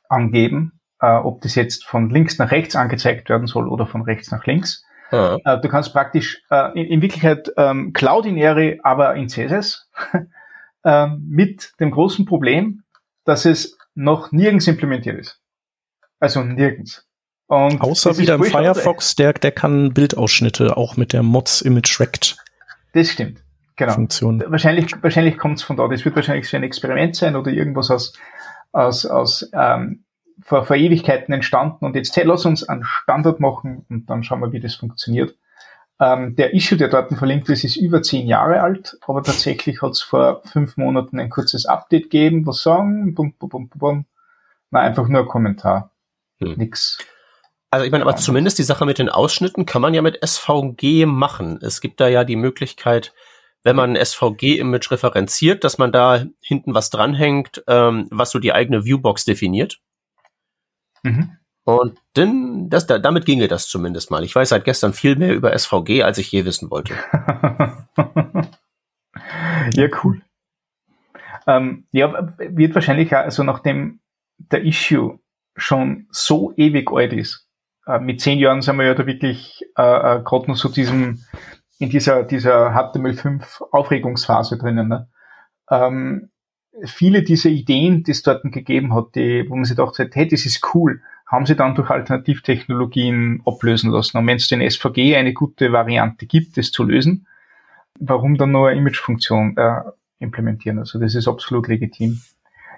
[0.08, 4.30] angeben, äh, ob das jetzt von links nach rechts angezeigt werden soll oder von rechts
[4.30, 4.84] nach links.
[5.10, 5.36] Ja.
[5.44, 9.90] Äh, du kannst praktisch äh, in, in Wirklichkeit ähm, Cloud-Inere, aber in CSS
[10.84, 12.82] äh, mit dem großen Problem,
[13.24, 15.40] dass es noch nirgends implementiert ist.
[16.20, 17.06] Also nirgends.
[17.46, 22.36] Und Außer wieder im Firefox, der, der kann Bildausschnitte auch mit der Mods Image Rect
[22.92, 23.42] Das stimmt.
[23.76, 23.92] Genau.
[23.92, 24.42] Funktion.
[24.46, 25.88] Wahrscheinlich, wahrscheinlich kommt es von da.
[25.88, 28.12] Das wird wahrscheinlich so ein Experiment sein oder irgendwas aus,
[28.72, 30.04] aus, aus ähm,
[30.40, 34.40] vor, vor Ewigkeiten entstanden und jetzt hey, lass uns einen Standard machen und dann schauen
[34.40, 35.36] wir, wie das funktioniert.
[36.04, 39.92] Ähm, der Issue, der dort verlinkt ist, ist über zehn Jahre alt, aber tatsächlich hat
[39.92, 44.06] es vor fünf Monaten ein kurzes Update gegeben, was sagen, bum, bum, bum, bum.
[44.70, 45.92] Na, einfach nur ein Kommentar.
[46.40, 46.56] Hm.
[46.56, 46.98] Nix.
[47.70, 51.06] Also ich meine, aber zumindest die Sache mit den Ausschnitten kann man ja mit SVG
[51.06, 51.58] machen.
[51.62, 53.14] Es gibt da ja die Möglichkeit,
[53.62, 58.52] wenn man ein SVG-Image referenziert, dass man da hinten was dranhängt, ähm, was so die
[58.52, 59.80] eigene Viewbox definiert.
[61.02, 61.38] Mhm.
[61.64, 64.22] Und dann, das, da, damit ginge das zumindest mal.
[64.22, 66.94] Ich weiß seit gestern viel mehr über SVG, als ich je wissen wollte.
[69.74, 70.20] ja, cool.
[71.46, 74.00] Ähm, ja, wird wahrscheinlich also nachdem
[74.38, 75.18] der Issue
[75.56, 77.48] schon so ewig alt ist,
[77.86, 79.82] äh, mit zehn Jahren sind wir ja da wirklich äh,
[80.18, 81.24] äh, gerade noch so diesem,
[81.78, 84.88] in dieser, dieser HTML5 Aufregungsphase drinnen.
[84.88, 85.08] Ne?
[85.70, 86.30] Ähm,
[86.84, 90.28] viele dieser Ideen, die es dort gegeben hat, die, wo man sich gedacht hat, hey,
[90.28, 94.18] das ist cool, haben sie dann durch Alternativtechnologien ablösen lassen.
[94.18, 97.26] Und wenn es den SVG eine gute Variante gibt, das zu lösen,
[97.98, 99.82] warum dann nur eine Imagefunktion äh,
[100.18, 100.78] implementieren?
[100.78, 102.20] Also das ist absolut legitim.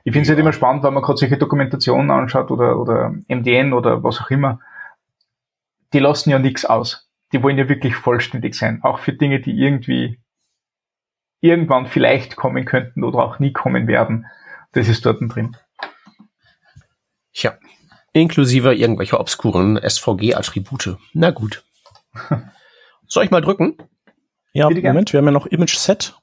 [0.04, 0.34] Ich finde es ja.
[0.34, 4.30] halt immer spannend, wenn man gerade solche Dokumentationen anschaut oder, oder MDN oder was auch
[4.30, 4.60] immer.
[5.92, 7.10] Die lassen ja nichts aus.
[7.32, 8.80] Die wollen ja wirklich vollständig sein.
[8.82, 10.20] Auch für Dinge, die irgendwie
[11.40, 14.26] irgendwann vielleicht kommen könnten oder auch nie kommen werden.
[14.72, 15.56] Das ist dort drin.
[17.32, 17.54] Ja,
[18.20, 20.96] inklusive irgendwelcher obskuren SVG-Attribute.
[21.12, 21.64] Na gut.
[23.08, 23.76] Soll ich mal drücken?
[24.52, 26.14] Ja, Bitte Moment, wir haben ja noch Image Set.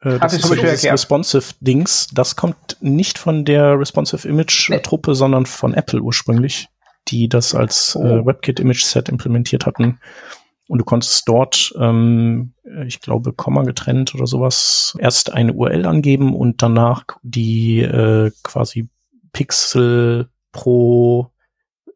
[0.00, 2.08] Äh, das ist das Responsive-Dings.
[2.12, 5.16] Das kommt nicht von der Responsive Image-Truppe, nee.
[5.16, 6.68] sondern von Apple ursprünglich,
[7.08, 8.04] die das als oh.
[8.04, 9.98] äh, WebKit Image Set implementiert hatten.
[10.68, 12.52] Und du konntest dort, ähm,
[12.86, 18.88] ich glaube, Komma getrennt oder sowas, erst eine URL angeben und danach die äh, quasi
[19.32, 20.28] Pixel
[20.58, 21.30] pro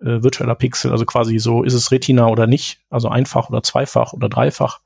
[0.00, 4.12] äh, virtueller Pixel, also quasi so, ist es Retina oder nicht, also einfach oder zweifach
[4.12, 4.80] oder dreifach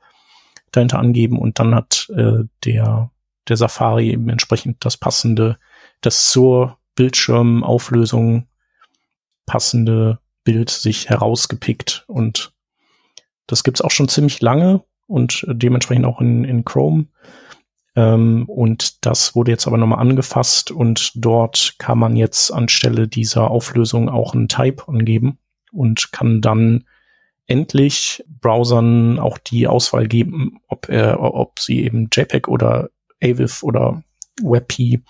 [0.73, 3.11] dahinter angeben und dann hat äh, der,
[3.49, 5.59] der Safari eben entsprechend das passende,
[6.01, 8.49] das zur Bildschirmauflösung
[9.45, 12.55] passende Bild sich herausgepickt und
[13.47, 17.09] das gibt's auch schon ziemlich lange und dementsprechend auch in, in Chrome.
[17.97, 23.51] Ähm, und das wurde jetzt aber nochmal angefasst und dort kann man jetzt anstelle dieser
[23.51, 25.39] Auflösung auch einen Type angeben
[25.73, 26.85] und kann dann
[27.47, 32.91] endlich Browsern auch die Auswahl geben, ob er, ob sie eben JPEG oder
[33.23, 34.03] AVIF oder
[34.43, 35.01] WebP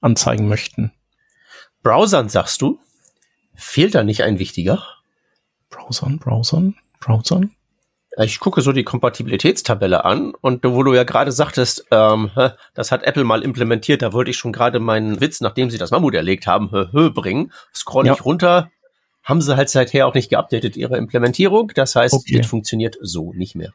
[0.00, 0.92] anzeigen möchten.
[1.82, 2.78] Browsern sagst du?
[3.54, 4.84] Fehlt da nicht ein wichtiger?
[5.70, 7.55] Browsern, Browsern, Browsern?
[8.18, 12.30] Ich gucke so die Kompatibilitätstabelle an und wo du ja gerade sagtest, ähm,
[12.74, 15.90] das hat Apple mal implementiert, da wollte ich schon gerade meinen Witz, nachdem sie das
[15.90, 17.52] Mammut erlegt haben, hö, hö bringen.
[17.74, 18.14] Scroll ja.
[18.14, 18.70] ich runter,
[19.22, 21.72] haben sie halt seither auch nicht geupdatet, ihre Implementierung.
[21.74, 22.38] Das heißt, okay.
[22.38, 23.72] das funktioniert so nicht mehr.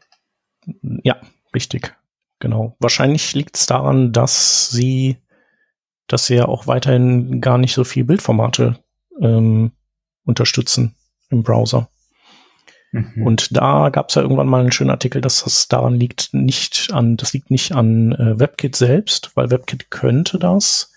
[1.04, 1.18] Ja,
[1.54, 1.94] richtig.
[2.40, 2.76] Genau.
[2.80, 5.18] Wahrscheinlich liegt es daran, dass sie,
[6.08, 8.80] dass sie ja auch weiterhin gar nicht so viel Bildformate
[9.20, 9.72] ähm,
[10.26, 10.96] unterstützen
[11.30, 11.90] im Browser.
[12.92, 13.26] Mhm.
[13.26, 16.90] Und da gab es ja irgendwann mal einen schönen Artikel, dass das daran liegt, nicht
[16.92, 20.92] an, das liegt nicht an äh, WebKit selbst, weil WebKit könnte das.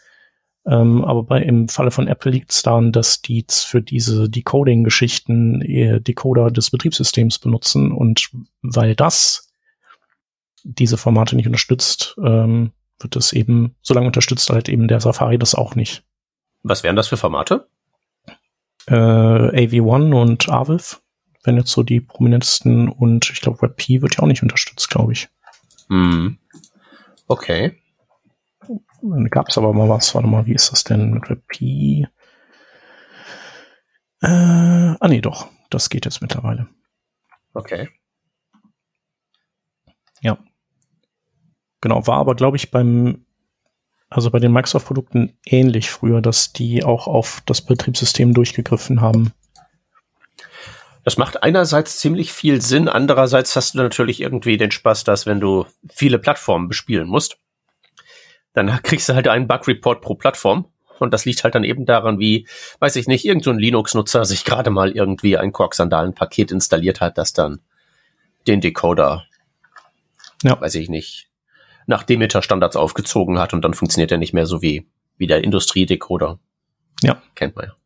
[0.66, 5.60] Ähm, aber bei, im Falle von Apple liegt es daran, dass die für diese Decoding-Geschichten
[6.02, 8.30] Decoder des Betriebssystems benutzen und
[8.62, 9.52] weil das
[10.64, 15.54] diese Formate nicht unterstützt, ähm, wird es eben, solange unterstützt halt eben der Safari das
[15.54, 16.02] auch nicht.
[16.62, 17.66] Was wären das für Formate?
[18.86, 21.02] Äh, AV1 und AVIF
[21.44, 25.12] wenn jetzt so die prominentesten und ich glaube WebP wird ja auch nicht unterstützt, glaube
[25.12, 25.28] ich.
[25.88, 26.38] Hm.
[27.26, 27.78] Okay.
[29.02, 32.06] Dann gab es aber mal was, warte mal, wie ist das denn mit WebP?
[34.22, 36.66] Äh, ah nee, doch, das geht jetzt mittlerweile.
[37.52, 37.88] Okay.
[40.22, 40.38] Ja.
[41.82, 43.26] Genau, war aber, glaube ich, beim,
[44.08, 49.32] also bei den Microsoft-Produkten ähnlich früher, dass die auch auf das Betriebssystem durchgegriffen haben.
[51.04, 55.38] Das macht einerseits ziemlich viel Sinn, andererseits hast du natürlich irgendwie den Spaß, dass wenn
[55.38, 57.36] du viele Plattformen bespielen musst,
[58.54, 60.66] dann kriegst du halt einen Bug-Report pro Plattform.
[61.00, 62.46] Und das liegt halt dann eben daran, wie,
[62.78, 67.32] weiß ich nicht, irgendein so Linux-Nutzer sich gerade mal irgendwie ein Quark-Sandalen-Paket installiert hat, das
[67.32, 67.60] dann
[68.46, 69.24] den Decoder,
[70.42, 70.58] ja.
[70.58, 71.28] weiß ich nicht,
[71.86, 74.86] nach Demeter-Standards aufgezogen hat und dann funktioniert er nicht mehr so wie,
[75.18, 76.38] wie der Industrie-Decoder.
[77.02, 77.20] Ja.
[77.34, 77.76] Kennt man ja.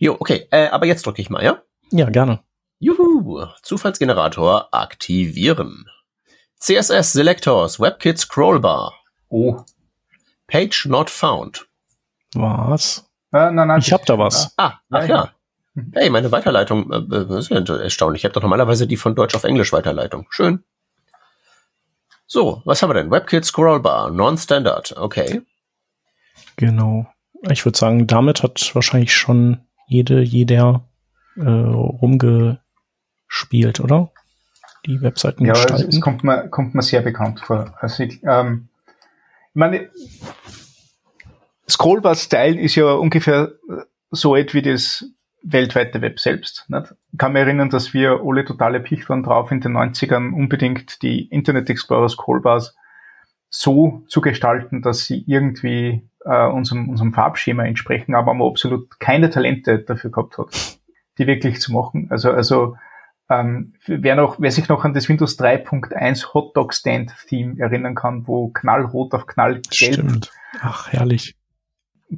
[0.00, 0.48] Jo, okay.
[0.50, 1.62] Äh, aber jetzt drücke ich mal, ja?
[1.92, 2.40] Ja, gerne.
[2.78, 5.84] Juhu, Zufallsgenerator aktivieren.
[6.58, 8.94] CSS Selectors WebKit Scrollbar.
[9.28, 9.62] Oh.
[10.46, 11.68] Page not found.
[12.34, 13.10] Was?
[13.32, 14.54] Äh, nein, nein, Ich hab da was.
[14.56, 15.34] Ah, ach ja.
[15.92, 18.22] Hey, meine Weiterleitung, äh, das ist ja erstaunlich.
[18.22, 20.26] Ich habe doch normalerweise die von Deutsch auf Englisch Weiterleitung.
[20.30, 20.64] Schön.
[22.26, 23.10] So, was haben wir denn?
[23.10, 24.96] WebKit Scrollbar, Non-Standard.
[24.96, 25.42] Okay.
[26.56, 27.06] Genau.
[27.50, 30.88] Ich würde sagen, damit hat wahrscheinlich schon jede, jeder
[31.36, 34.10] äh, rumgespielt, oder?
[34.86, 35.88] Die Webseiten Ja, es, gestalten.
[35.90, 37.74] es kommt, mir, kommt mir sehr bekannt vor.
[37.80, 39.90] Also ich, ähm, ich meine,
[41.68, 43.52] Scrollbar-Style ist ja ungefähr
[44.10, 45.04] so alt wie das
[45.42, 46.64] weltweite Web selbst.
[46.68, 46.94] Nicht?
[47.12, 51.02] Ich kann mich erinnern, dass wir alle totale Picht waren drauf in den 90ern, unbedingt
[51.02, 52.76] die Internet Explorer Scrollbars
[53.48, 59.30] so zu gestalten, dass sie irgendwie äh, unserem, unserem Farbschema entsprechen, aber man absolut keine
[59.30, 60.78] Talente dafür gehabt hat,
[61.18, 62.08] die wirklich zu machen.
[62.10, 62.76] Also, also
[63.28, 68.26] ähm, wer, noch, wer sich noch an das Windows 3.1 Hotdog Stand Theme erinnern kann,
[68.26, 70.32] wo knallrot auf knallgelb Stimmt.
[70.60, 71.36] Ach, herrlich.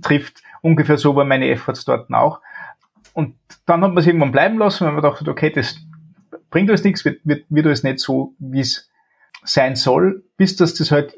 [0.01, 2.41] trifft, ungefähr so waren meine Efforts dort auch.
[3.13, 3.37] Und
[3.67, 5.79] dann hat man es irgendwann bleiben lassen, weil man dachte, okay, das
[6.51, 8.91] bringt uns nichts, wird, wird, wird alles nicht so, wie es
[9.45, 11.15] sein soll, bis dass das halt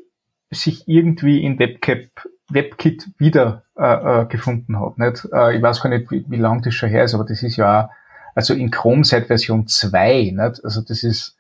[0.51, 2.11] sich irgendwie in WebCap,
[2.55, 4.99] WebKit wieder äh, äh, gefunden hat.
[4.99, 5.29] Nicht?
[5.33, 7.57] Äh, ich weiß gar nicht, wie, wie lang das schon her ist, aber das ist
[7.57, 7.91] ja auch,
[8.35, 10.65] also in Chrome seit Version 2, nicht?
[10.65, 11.37] also das ist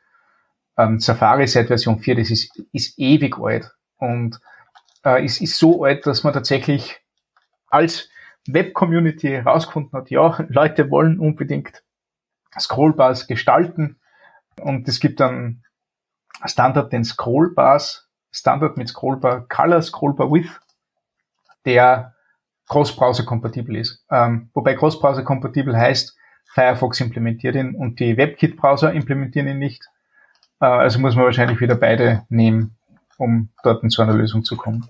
[0.77, 3.72] ähm, Safari seit Version 4, das ist, ist ewig alt.
[3.96, 4.40] Und
[5.05, 7.00] äh, es ist so alt, dass man tatsächlich
[7.68, 8.09] als
[8.46, 11.83] Web-Community herausgefunden hat, ja, Leute wollen unbedingt
[12.59, 13.98] Scrollbars gestalten
[14.61, 15.64] und es gibt dann
[16.44, 20.61] Standard den Scrollbars, Standard mit Scrollbar Color, Scrollbar Width,
[21.64, 22.14] der
[22.68, 24.05] Cross-Browser-kompatibel ist.
[24.11, 26.16] Ähm, wobei Cross-Browser-kompatibel heißt,
[26.53, 29.85] Firefox implementiert ihn und die WebKit-Browser implementieren ihn nicht.
[30.61, 32.77] Äh, also muss man wahrscheinlich wieder beide nehmen,
[33.18, 34.88] um dort zu einer Lösung zu kommen.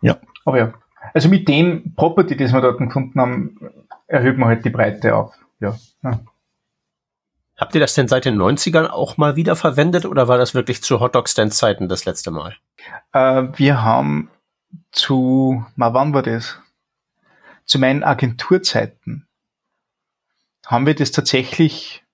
[0.00, 0.18] Ja.
[0.44, 0.72] Aber ja,
[1.14, 3.56] also mit dem Property, das wir dort gefunden haben,
[4.06, 5.34] erhöht man halt die Breite auf.
[5.60, 5.76] Ja.
[6.02, 6.20] ja.
[7.56, 10.82] Habt ihr das denn seit den 90ern auch mal wieder verwendet oder war das wirklich
[10.82, 12.54] zu Hotdog-Stand-Zeiten das letzte Mal?
[13.12, 14.30] Äh, wir haben
[14.92, 16.58] zu, mal wann war das?
[17.64, 19.26] Zu meinen Agenturzeiten
[20.66, 22.04] haben wir das tatsächlich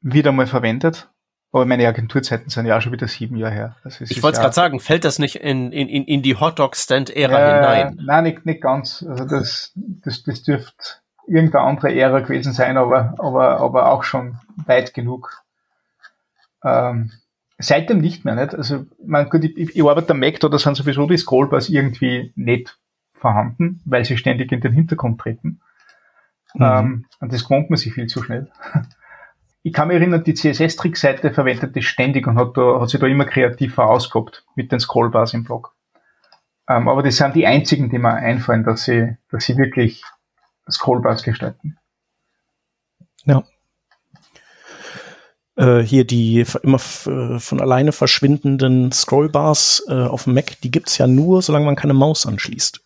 [0.00, 1.08] wieder mal verwendet.
[1.50, 3.76] Aber meine Agenturzeiten sind ja auch schon wieder sieben Jahre her.
[3.82, 6.36] Also es Ich wollte ja- gerade sagen, fällt das nicht in, in, in in die
[6.36, 7.98] Hotdog-Stand-Ära Äh, hinein?
[8.04, 9.02] Nein, nicht, nicht ganz.
[9.08, 10.76] Also das, das, das dürfte
[11.26, 15.42] irgendeine andere Ära gewesen sein, aber, aber, aber auch schon weit genug.
[16.62, 17.12] Ähm,
[17.58, 18.54] seitdem nicht mehr, nicht?
[18.54, 22.78] Also, man, gut, ich, ich arbeite am Mac, da sind sowieso die Scrollbars irgendwie nicht
[23.12, 25.60] vorhanden, weil sie ständig in den Hintergrund treten.
[26.54, 26.62] Mhm.
[26.62, 28.50] Ähm, und das gewohnt man sich viel zu schnell.
[29.64, 33.06] Ich kann mich erinnern, die CSS-Trick-Seite verwendet das ständig und hat, da, hat sich da
[33.06, 35.74] immer kreativ vorausgehabt mit den Scrollbars im Blog.
[36.68, 40.04] Ähm, aber das sind die einzigen, die mir einfallen, dass sie, dass sie wirklich
[40.70, 41.76] Scrollbars gestalten.
[43.24, 43.42] Ja.
[45.58, 50.98] Äh, hier die immer äh, von alleine verschwindenden Scrollbars äh, auf dem Mac, die gibt's
[50.98, 52.80] ja nur, solange man keine Maus anschließt.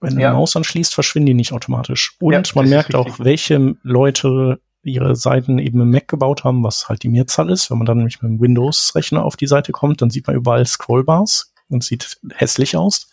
[0.00, 0.28] Wenn Ja.
[0.28, 2.16] eine Maus anschließt, verschwinden die nicht automatisch.
[2.18, 6.88] Und Ja, man merkt auch, welche Leute ihre Seiten eben im Mac gebaut haben, was
[6.88, 7.70] halt die Mehrzahl ist.
[7.70, 10.64] Wenn man dann nämlich mit dem Windows-Rechner auf die Seite kommt, dann sieht man überall
[10.66, 13.10] Scrollbars und sieht hässlich aus.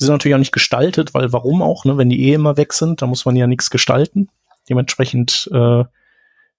[0.00, 1.98] Die sind natürlich auch nicht gestaltet, weil warum auch, ne?
[1.98, 4.28] Wenn die eh immer weg sind, dann muss man ja nichts gestalten.
[4.68, 5.84] Dementsprechend äh,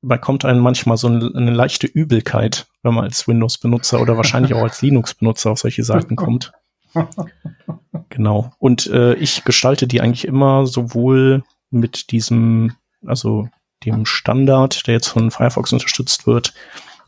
[0.01, 4.63] bekommt einen manchmal so eine, eine leichte Übelkeit, wenn man als Windows-Benutzer oder wahrscheinlich auch
[4.63, 6.53] als Linux-Benutzer auf solche Seiten kommt.
[8.09, 8.51] Genau.
[8.59, 12.73] Und äh, ich gestalte die eigentlich immer sowohl mit diesem,
[13.05, 13.49] also
[13.85, 16.53] dem Standard, der jetzt von Firefox unterstützt wird,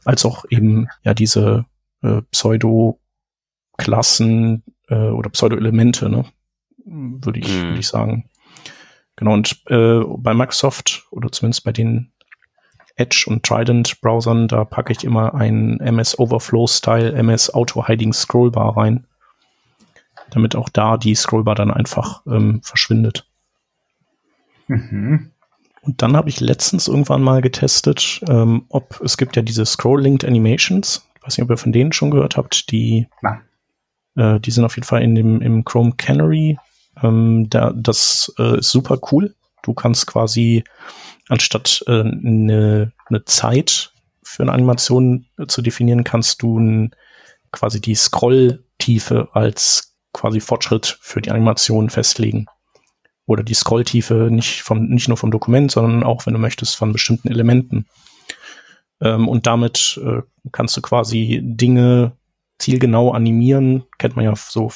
[0.06, 1.66] als auch eben ja diese
[2.02, 6.26] äh, Pseudo-Klassen äh, oder Pseudo-Elemente, ne?
[6.84, 7.68] Würde ich, Mhm.
[7.68, 8.30] würde ich sagen.
[9.16, 12.12] Genau, und äh, bei Microsoft oder zumindest bei den
[13.02, 18.14] Edge und Trident Browsern, da packe ich immer ein MS Overflow Style, MS Auto Hiding
[18.14, 19.08] Scrollbar rein,
[20.30, 23.28] damit auch da die Scrollbar dann einfach ähm, verschwindet.
[24.68, 25.32] Mhm.
[25.82, 30.24] Und dann habe ich letztens irgendwann mal getestet, ähm, ob es gibt ja diese Scroll-Linked
[30.24, 31.08] Animations.
[31.16, 32.72] Ich weiß nicht, ob ihr von denen schon gehört habt.
[32.72, 33.08] Die,
[34.16, 36.60] äh, die sind auf jeden Fall in dem im Chrome Canary.
[37.02, 39.34] Ähm, da, das äh, ist super cool.
[39.64, 40.64] Du kannst quasi
[41.30, 46.92] anstatt eine äh, ne ne Zeit für eine Animation äh, zu definieren, kannst du n,
[47.52, 52.48] quasi die Scrolltiefe als quasi Fortschritt für die Animation festlegen.
[53.26, 56.92] oder die Scrolltiefe nicht vom, nicht nur vom Dokument, sondern auch, wenn du möchtest, von
[56.92, 57.86] bestimmten Elementen.
[59.00, 62.14] Ähm, und damit äh, kannst du quasi Dinge
[62.62, 63.84] zielgenau animieren.
[63.98, 64.72] Kennt man ja so,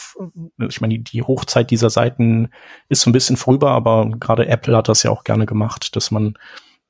[0.67, 2.49] ich meine, die, Hochzeit dieser Seiten
[2.89, 6.11] ist so ein bisschen vorüber, aber gerade Apple hat das ja auch gerne gemacht, dass
[6.11, 6.37] man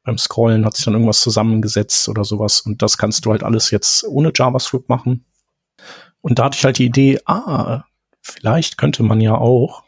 [0.03, 2.61] beim Scrollen hat sich dann irgendwas zusammengesetzt oder sowas.
[2.61, 5.25] Und das kannst du halt alles jetzt ohne JavaScript machen.
[6.21, 7.83] Und da hatte ich halt die Idee, ah,
[8.21, 9.83] vielleicht könnte man ja auch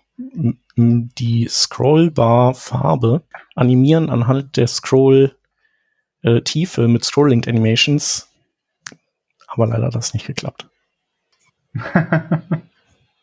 [0.76, 3.24] die Scrollbar-Farbe
[3.56, 8.28] animieren anhand der Scroll-Tiefe äh, mit Scroll-Linked Animations.
[9.48, 10.68] Aber leider hat das nicht geklappt.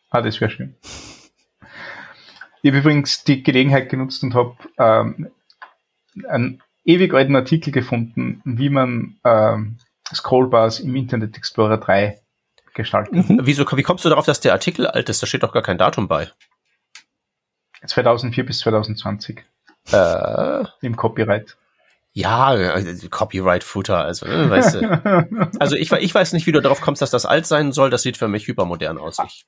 [0.09, 0.75] ah, das wäre schön.
[2.61, 5.31] Ich habe übrigens die Gelegenheit genutzt und habe ähm,
[6.27, 9.77] einen ewig alten Artikel gefunden, wie man ähm,
[10.13, 12.19] Scrollbars im Internet Explorer 3
[12.73, 13.29] gestaltet.
[13.29, 13.41] Mhm.
[13.43, 15.21] Wieso, wie kommst du darauf, dass der Artikel alt ist?
[15.21, 16.29] Da steht doch gar kein Datum bei.
[17.85, 19.43] 2004 bis 2020.
[19.91, 21.55] Äh, Im Copyright.
[22.17, 25.49] Ja, also Copyright-Footer, also, ne, weißt du.
[25.59, 27.89] Also ich, ich weiß nicht, wie du darauf kommst, dass das alt sein soll.
[27.89, 29.17] Das sieht für mich hypermodern aus.
[29.27, 29.45] Ich.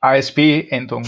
[0.00, 1.04] ASB-Endung.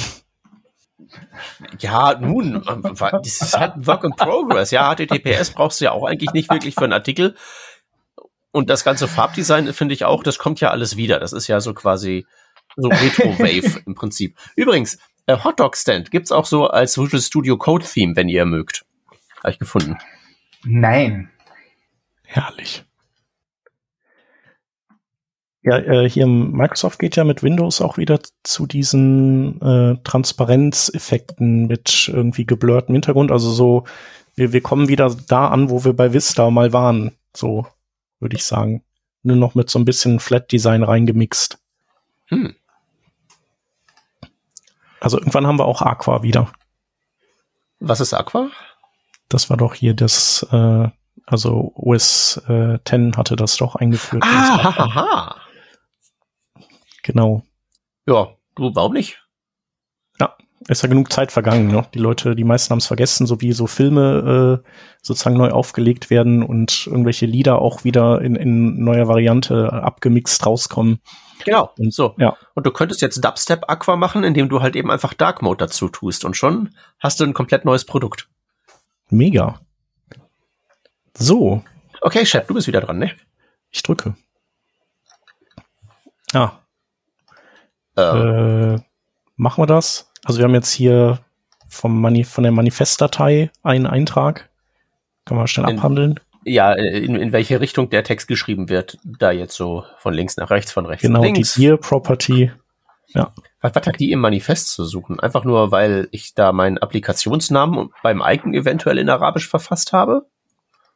[1.80, 4.70] Ja, nun, das ist halt ein Work in Progress.
[4.70, 7.34] Ja, HTTPS brauchst du ja auch eigentlich nicht wirklich für einen Artikel.
[8.52, 11.18] Und das ganze Farbdesign finde ich auch, das kommt ja alles wieder.
[11.18, 12.24] Das ist ja so quasi
[12.76, 14.38] so Retro-Wave im Prinzip.
[14.54, 18.84] Übrigens, äh, Hotdog Stand gibt's auch so als Visual Studio Code Theme, wenn ihr mögt.
[19.42, 19.98] Habe ich gefunden.
[20.64, 21.30] Nein.
[22.24, 22.84] Herrlich.
[25.64, 32.10] Ja, äh, hier Microsoft geht ja mit Windows auch wieder zu diesen äh, Transparenzeffekten mit
[32.12, 33.30] irgendwie geblurrtem Hintergrund.
[33.30, 33.84] Also so,
[34.34, 37.12] wir, wir kommen wieder da an, wo wir bei Vista mal waren.
[37.34, 37.66] So,
[38.18, 38.82] würde ich sagen.
[39.22, 41.58] Nur noch mit so ein bisschen Flat Design reingemixt.
[42.26, 42.56] Hm.
[44.98, 46.50] Also irgendwann haben wir auch Aqua wieder.
[47.78, 48.50] Was ist Aqua?
[49.28, 50.88] Das war doch hier das, äh,
[51.26, 54.22] also OS äh, 10 hatte das doch eingeführt.
[54.26, 55.36] Ah, haha.
[57.02, 57.42] Genau.
[58.06, 59.22] Ja, du, warum nicht?
[60.20, 60.36] Ja,
[60.68, 61.68] ist ja genug Zeit vergangen.
[61.68, 61.86] Ne?
[61.94, 64.68] Die Leute, die meisten haben es vergessen, so wie so Filme äh,
[65.02, 71.00] sozusagen neu aufgelegt werden und irgendwelche Lieder auch wieder in, in neuer Variante abgemixt rauskommen.
[71.44, 72.14] Genau, und so.
[72.18, 72.36] Ja.
[72.54, 75.88] Und du könntest jetzt Dubstep Aqua machen, indem du halt eben einfach Dark Mode dazu
[75.88, 78.28] tust und schon hast du ein komplett neues Produkt.
[79.12, 79.60] Mega.
[81.16, 81.62] So.
[82.00, 83.12] Okay, Chef, du bist wieder dran, ne?
[83.70, 84.16] Ich drücke.
[86.32, 86.52] Ah.
[87.96, 88.76] Ähm.
[88.76, 88.82] Äh,
[89.36, 90.10] machen wir das?
[90.24, 91.20] Also wir haben jetzt hier
[91.68, 94.50] vom Mani von der Manifestdatei einen Eintrag.
[95.24, 99.30] Kann man schnell in, abhandeln ja, in, in welche Richtung der Text geschrieben wird, da
[99.30, 101.54] jetzt so von links nach rechts, von rechts genau, nach links.
[101.54, 102.52] Genau, die Gear Property.
[103.14, 103.32] Ja.
[103.60, 105.20] Was, was hat die im Manifest zu suchen?
[105.20, 110.26] Einfach nur, weil ich da meinen Applikationsnamen beim Icon eventuell in Arabisch verfasst habe?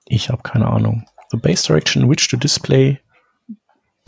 [0.06, 1.04] Ich habe keine Ahnung.
[1.30, 3.00] The base direction which to display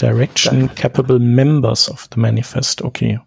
[0.00, 2.82] direction capable members of the manifest.
[2.82, 3.20] Okay.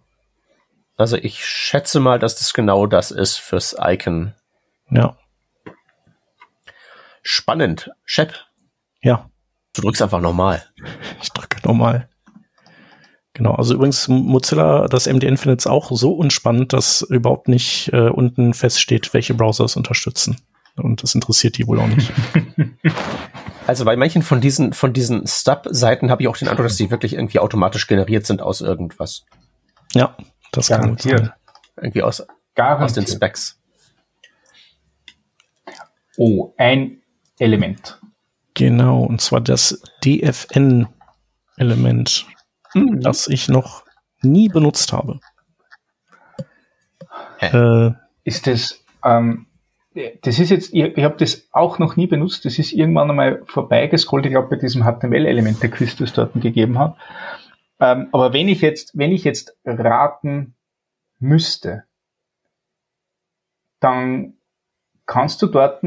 [0.98, 4.34] Also ich schätze mal, dass das genau das ist fürs Icon.
[4.90, 5.18] Ja.
[7.24, 7.92] Spannend.
[8.06, 8.34] Shep.
[9.02, 9.30] Ja.
[9.74, 10.64] Du drückst einfach normal.
[11.22, 12.10] Ich drücke normal.
[13.42, 18.08] Genau, also übrigens Mozilla, das MDN findet es auch so unspannend, dass überhaupt nicht äh,
[18.10, 20.38] unten feststeht, welche Browser es unterstützen.
[20.76, 22.14] Und das interessiert die wohl auch nicht.
[23.68, 26.90] Also bei manchen von diesen, von diesen Stub-Seiten habe ich auch den Eindruck, dass die
[26.92, 29.24] wirklich irgendwie automatisch generiert sind aus irgendwas.
[29.94, 30.18] Ja,
[30.52, 31.18] das Garantiert.
[31.18, 31.36] kann sein.
[31.78, 32.26] Irgendwie aus,
[32.58, 33.62] aus den Specs.
[36.18, 37.02] Oh, ein
[37.38, 38.02] Element.
[38.56, 40.90] Genau, und zwar das DFN-Element,
[42.74, 43.02] mhm.
[43.02, 43.84] das ich noch
[44.22, 45.20] nie benutzt habe.
[47.40, 47.92] Äh,
[48.24, 49.48] ist das, ähm,
[50.22, 53.42] das ist jetzt, ich, ich habe das auch noch nie benutzt, das ist irgendwann einmal
[53.46, 56.98] vorbeigescrollt, ich glaube bei diesem HTML-Element-Quiz, das dort gegeben hat.
[57.80, 60.56] Ähm, aber wenn ich jetzt, wenn ich jetzt raten
[61.20, 61.84] müsste,
[63.80, 64.36] dann
[65.08, 65.84] kannst du dort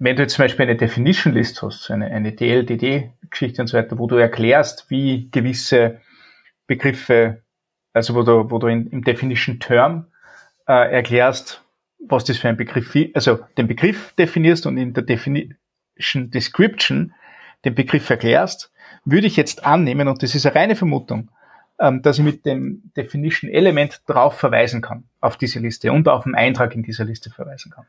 [0.00, 3.98] wenn du jetzt zum Beispiel eine Definition List hast, eine, eine DLDD-Geschichte und so weiter,
[3.98, 6.00] wo du erklärst, wie gewisse
[6.66, 7.42] Begriffe,
[7.92, 10.06] also wo du, wo du in, im Definition Term
[10.66, 11.62] äh, erklärst,
[11.98, 17.12] was das für ein Begriff also den Begriff definierst und in der Definition Description
[17.66, 18.72] den Begriff erklärst,
[19.04, 21.30] würde ich jetzt annehmen, und das ist eine reine Vermutung,
[21.78, 26.24] ähm, dass ich mit dem Definition Element darauf verweisen kann, auf diese Liste und auf
[26.24, 27.84] den Eintrag in dieser Liste verweisen kann.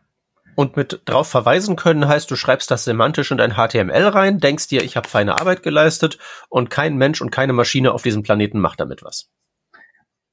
[0.56, 4.68] Und mit drauf verweisen können heißt, du schreibst das semantisch in dein HTML rein, denkst
[4.68, 6.18] dir, ich habe feine Arbeit geleistet
[6.50, 9.30] und kein Mensch und keine Maschine auf diesem Planeten macht damit was.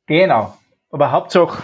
[0.06, 0.56] Genau.
[0.90, 1.62] aber Hauptsache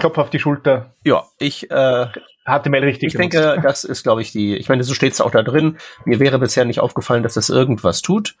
[0.00, 0.94] Kopf auf die Schulter.
[1.04, 2.06] Ja, ich äh,
[2.44, 3.08] HTML richtig.
[3.08, 3.34] Ich genutzt.
[3.34, 4.56] denke, das ist, glaube ich, die.
[4.56, 5.78] Ich meine, so steht es auch da drin.
[6.04, 8.36] Mir wäre bisher nicht aufgefallen, dass das irgendwas tut.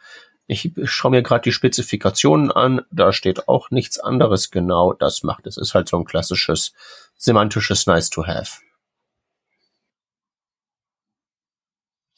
[0.46, 2.82] Ich schaue mir gerade die Spezifikationen an.
[2.90, 4.92] Da steht auch nichts anderes genau.
[4.92, 5.56] Das macht es.
[5.56, 6.74] Ist halt so ein klassisches
[7.16, 8.60] semantisches Nice to Have.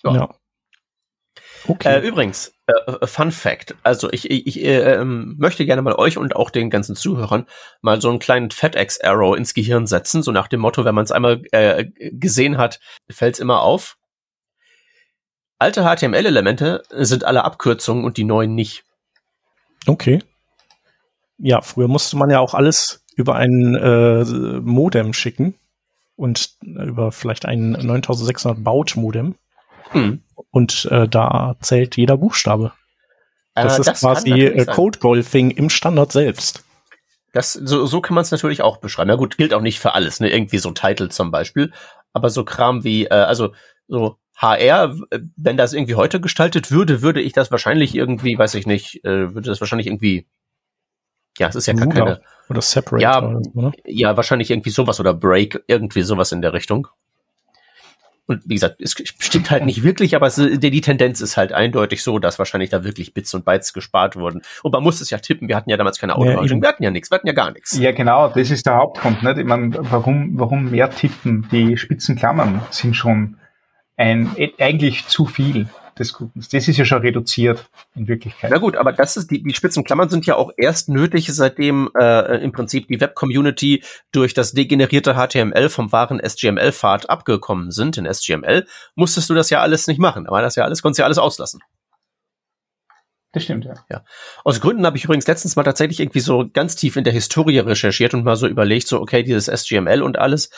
[0.03, 0.15] Ja.
[0.15, 0.35] ja.
[1.69, 1.97] Okay.
[1.97, 3.75] Äh, übrigens, äh, äh, Fun Fact.
[3.83, 7.47] Also ich, ich, äh, ähm, möchte gerne mal euch und auch den ganzen Zuhörern
[7.81, 11.13] mal so einen kleinen FedEx-Arrow ins Gehirn setzen, so nach dem Motto, wenn man es
[11.13, 12.81] einmal äh, gesehen hat,
[13.11, 13.97] fällt es immer auf.
[15.59, 18.85] Alte HTML-Elemente sind alle Abkürzungen und die neuen nicht.
[19.87, 20.23] Okay.
[21.39, 24.25] Ja, früher musste man ja auch alles über ein äh,
[24.61, 25.55] Modem schicken
[26.17, 29.37] und über vielleicht ein 9600 Baut-Modem.
[29.91, 30.23] Hm.
[30.51, 32.73] Und äh, da zählt jeder Buchstabe.
[33.55, 36.65] Äh, das äh, ist das quasi äh, Code Golfing im Standard selbst.
[37.33, 39.09] Das, so, so kann man es natürlich auch beschreiben.
[39.09, 40.31] Na gut, gilt auch nicht für alles, ne?
[40.31, 41.73] Irgendwie so Title zum Beispiel.
[42.13, 43.53] Aber so Kram wie, äh, also
[43.89, 44.95] so HR,
[45.37, 49.35] wenn das irgendwie heute gestaltet würde, würde ich das wahrscheinlich irgendwie, weiß ich nicht, äh,
[49.35, 50.27] würde das wahrscheinlich irgendwie,
[51.39, 52.23] ja, es ist ja gar keine.
[52.49, 53.03] Oder Separate.
[53.03, 53.73] Ja, oder so, ne?
[53.85, 56.89] ja, wahrscheinlich irgendwie sowas oder Break, irgendwie sowas in der Richtung.
[58.27, 62.03] Und wie gesagt, es stimmt halt nicht wirklich, aber es, die, Tendenz ist halt eindeutig
[62.03, 64.43] so, dass wahrscheinlich da wirklich Bits und Bytes gespart wurden.
[64.65, 65.49] Und man muss es ja tippen.
[65.49, 66.59] Wir hatten ja damals keine Automatisierung.
[66.59, 67.11] Ja, wir hatten ja nichts.
[67.11, 67.79] Wir hatten ja gar nichts.
[67.79, 68.29] Ja, genau.
[68.29, 69.23] Das ist der Hauptgrund.
[69.23, 69.39] Nicht?
[69.39, 71.47] Ich meine, warum, warum mehr tippen?
[71.53, 73.37] Die Spitzenklammern sind schon
[73.97, 75.69] ein, eigentlich zu viel
[75.99, 76.41] des Guten.
[76.41, 78.51] Das ist ja schon reduziert in Wirklichkeit.
[78.51, 82.43] Na gut, aber das ist die, die Spitzenklammern sind ja auch erst nötig, seitdem äh,
[82.43, 83.83] im Prinzip die Web-Community
[84.13, 87.97] durch das degenerierte HTML vom wahren SGML-Pfad abgekommen sind.
[87.97, 90.27] In SGML musstest du das ja alles nicht machen.
[90.27, 91.61] Aber das ja alles, konntest ja alles auslassen.
[93.37, 93.75] Das stimmt, ja.
[93.91, 94.03] ja.
[94.45, 97.59] Aus Gründen habe ich übrigens letztens mal tatsächlich irgendwie so ganz tief in der Historie
[97.59, 100.49] recherchiert und mal so überlegt, so, okay, dieses SGML und alles,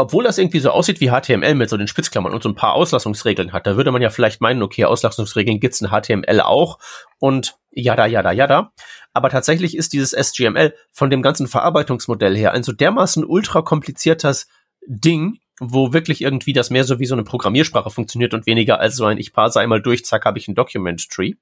[0.00, 2.74] obwohl das irgendwie so aussieht wie HTML mit so den Spitzklammern und so ein paar
[2.74, 6.78] Auslassungsregeln hat, da würde man ja vielleicht meinen, okay, Auslassungsregeln gibt's in HTML auch
[7.18, 8.72] und jada, jada, jada.
[9.12, 14.48] Aber tatsächlich ist dieses SGML von dem ganzen Verarbeitungsmodell her ein so dermaßen ultra kompliziertes
[14.86, 18.96] Ding, wo wirklich irgendwie das mehr so wie so eine Programmiersprache funktioniert und weniger als
[18.96, 21.34] so ein ich parse einmal durch, zack, habe ich ein Document Tree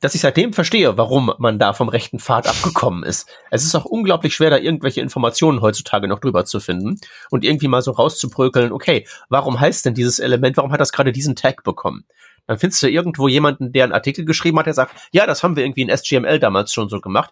[0.00, 3.28] dass ich seitdem verstehe, warum man da vom rechten Pfad abgekommen ist.
[3.50, 6.98] Es ist auch unglaublich schwer, da irgendwelche Informationen heutzutage noch drüber zu finden
[7.30, 11.12] und irgendwie mal so rauszubrökeln, okay, warum heißt denn dieses Element, warum hat das gerade
[11.12, 12.04] diesen Tag bekommen?
[12.46, 15.54] Dann findest du irgendwo jemanden, der einen Artikel geschrieben hat, der sagt, ja, das haben
[15.54, 17.30] wir irgendwie in SGML damals schon so gemacht.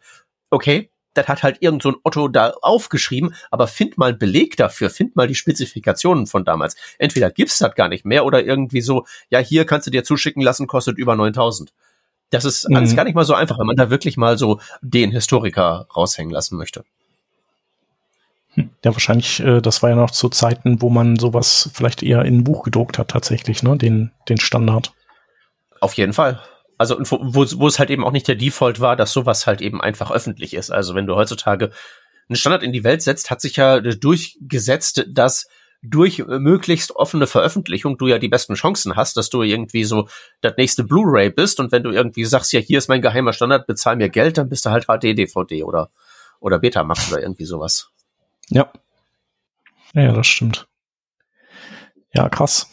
[0.50, 4.56] Okay, das hat halt irgend so ein Otto da aufgeschrieben, aber find mal einen Beleg
[4.56, 6.76] dafür, find mal die Spezifikationen von damals.
[6.98, 10.42] Entweder gibt's das gar nicht mehr oder irgendwie so, ja, hier kannst du dir zuschicken
[10.42, 11.72] lassen, kostet über 9000.
[12.30, 12.76] Das ist mhm.
[12.76, 16.32] alles gar nicht mal so einfach, wenn man da wirklich mal so den Historiker raushängen
[16.32, 16.84] lassen möchte.
[18.54, 18.70] Hm.
[18.84, 22.38] Ja, wahrscheinlich, äh, das war ja noch zu Zeiten, wo man sowas vielleicht eher in
[22.38, 23.76] ein Buch gedruckt hat, tatsächlich, ne?
[23.76, 24.92] Den, den Standard.
[25.80, 26.40] Auf jeden Fall.
[26.76, 29.80] Also, wo, wo es halt eben auch nicht der Default war, dass sowas halt eben
[29.80, 30.70] einfach öffentlich ist.
[30.70, 31.70] Also, wenn du heutzutage
[32.28, 35.46] einen Standard in die Welt setzt, hat sich ja durchgesetzt, dass
[35.82, 40.08] durch möglichst offene Veröffentlichung du ja die besten Chancen hast, dass du irgendwie so
[40.40, 43.66] das nächste Blu-ray bist und wenn du irgendwie sagst, ja, hier ist mein geheimer Standard,
[43.66, 45.90] bezahl mir Geld, dann bist du halt HD-DVD oder,
[46.40, 47.90] oder Betamax oder irgendwie sowas.
[48.50, 48.72] Ja.
[49.94, 50.66] Ja, das stimmt.
[52.12, 52.68] Ja, krass.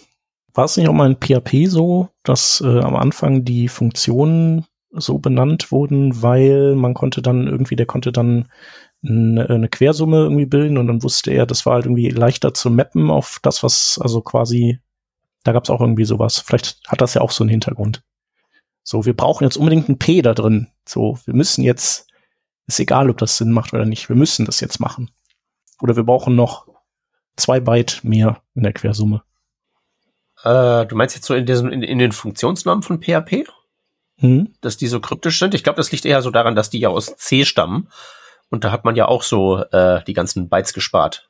[0.53, 5.20] War es nicht auch mal in PHP so, dass äh, am Anfang die Funktionen so
[5.20, 8.49] benannt wurden, weil man konnte dann irgendwie, der konnte dann
[9.08, 12.70] eine, eine Quersumme irgendwie bilden und dann wusste er, das war halt irgendwie leichter zu
[12.70, 14.80] mappen auf das, was, also quasi,
[15.43, 16.39] da gab es auch irgendwie sowas.
[16.39, 18.03] Vielleicht hat das ja auch so einen Hintergrund.
[18.84, 20.68] So, wir brauchen jetzt unbedingt ein P da drin.
[20.88, 22.08] So, wir müssen jetzt,
[22.68, 25.12] ist egal, ob das Sinn macht oder nicht, wir müssen das jetzt machen.
[25.82, 26.68] Oder wir brauchen noch
[27.36, 29.24] zwei Byte mehr in der Quersumme.
[30.43, 33.47] Äh, du meinst jetzt so in, diesen, in, in den Funktionsnamen von PHP?
[34.20, 34.53] Hm?
[34.62, 35.53] Dass die so kryptisch sind?
[35.53, 37.89] Ich glaube, das liegt eher so daran, dass die ja aus C stammen.
[38.50, 41.30] Und da hat man ja auch so äh, die ganzen Bytes gespart.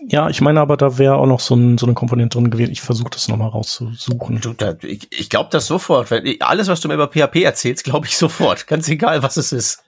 [0.00, 2.72] Ja, ich meine aber, da wäre auch noch so, ein, so eine Komponente drin gewesen.
[2.72, 4.40] Ich versuche das nochmal rauszusuchen.
[4.40, 6.10] Du, da, ich ich glaube das sofort.
[6.10, 8.66] Wenn, alles, was du mir über PHP erzählst, glaube ich sofort.
[8.66, 9.82] Ganz egal, was es ist.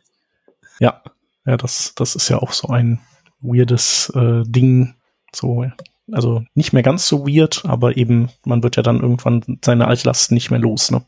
[0.81, 1.03] Ja,
[1.45, 3.01] ja, das, das ist ja auch so ein
[3.41, 4.95] weirdes äh, Ding.
[5.35, 5.67] So,
[6.11, 10.35] also nicht mehr ganz so weird, aber eben, man wird ja dann irgendwann seine Altlasten
[10.35, 11.05] nicht mehr los, ne?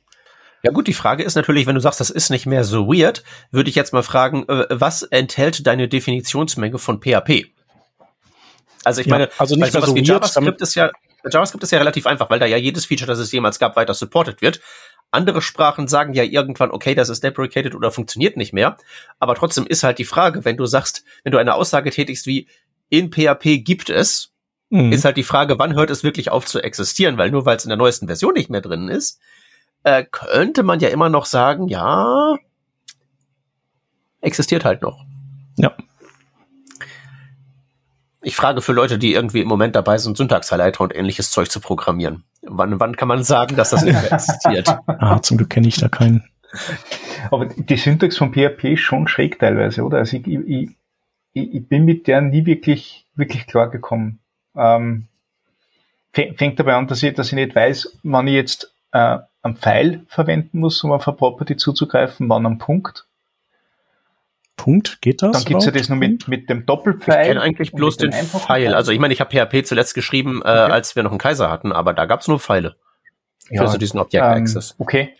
[0.63, 3.25] Ja gut, die Frage ist natürlich, wenn du sagst, das ist nicht mehr so weird,
[3.51, 7.47] würde ich jetzt mal fragen, äh, was enthält deine Definitionsmenge von PHP?
[8.85, 10.91] Also ich ja, meine, also nicht mehr so wie JavaScript ist ja
[11.25, 13.95] JavaScript ist ja relativ einfach, weil da ja jedes Feature, das es jemals gab, weiter
[13.95, 14.61] supported wird.
[15.11, 18.77] Andere Sprachen sagen ja irgendwann, okay, das ist deprecated oder funktioniert nicht mehr.
[19.19, 22.49] Aber trotzdem ist halt die Frage, wenn du sagst, wenn du eine Aussage tätigst wie
[22.89, 24.33] in PHP gibt es,
[24.71, 24.93] mhm.
[24.93, 27.19] ist halt die Frage, wann hört es wirklich auf zu existieren?
[27.19, 29.21] Weil nur weil es in der neuesten Version nicht mehr drin ist,
[29.85, 32.37] äh, könnte man ja immer noch sagen, ja,
[34.21, 35.05] existiert halt noch.
[35.57, 35.73] Ja.
[38.23, 41.61] Ich frage für Leute, die irgendwie im Moment dabei sind, Syntax-Highlighter und ähnliches Zeug zu
[41.61, 42.25] programmieren.
[42.43, 44.69] Wann, wann kann man sagen, dass das nicht mehr existiert?
[44.87, 46.25] ah, zum Glück kenne ich da keinen.
[47.31, 49.99] Aber die Syntax von PHP ist schon schräg teilweise, oder?
[49.99, 50.71] Also ich, ich,
[51.33, 54.19] ich, ich bin mit der nie wirklich, wirklich klar gekommen.
[54.55, 55.07] Ähm,
[56.13, 60.05] fängt dabei an, dass ich, dass ich nicht weiß, wann ich jetzt äh, einen Pfeil
[60.09, 63.07] verwenden muss, um auf eine Property zuzugreifen, wann am Punkt.
[64.57, 65.33] Punkt, geht das?
[65.33, 67.23] Dann gibt's ja das nur mit, mit dem Doppelpfeil.
[67.23, 68.75] Ich kenne eigentlich bloß den Pfeil.
[68.75, 70.73] Also ich meine, ich habe PHP zuletzt geschrieben, äh, okay.
[70.73, 72.77] als wir noch einen Kaiser hatten, aber da gab's nur Pfeile.
[73.49, 74.73] Ja, für so diesen Object-Access.
[74.73, 75.15] Ähm, okay.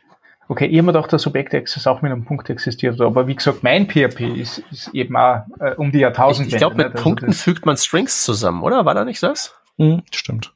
[0.49, 3.01] Okay, ich habe mir gedacht, dass Object-Access auch mit einem Punkt existiert.
[3.01, 6.49] Aber wie gesagt, mein PHP ist, ist eben auch äh, um die Jahrtausend.
[6.49, 8.85] Ich, ich glaube, mit also Punkten fügt man Strings zusammen, oder?
[8.85, 9.55] War da nicht das?
[9.79, 10.53] Hm, stimmt.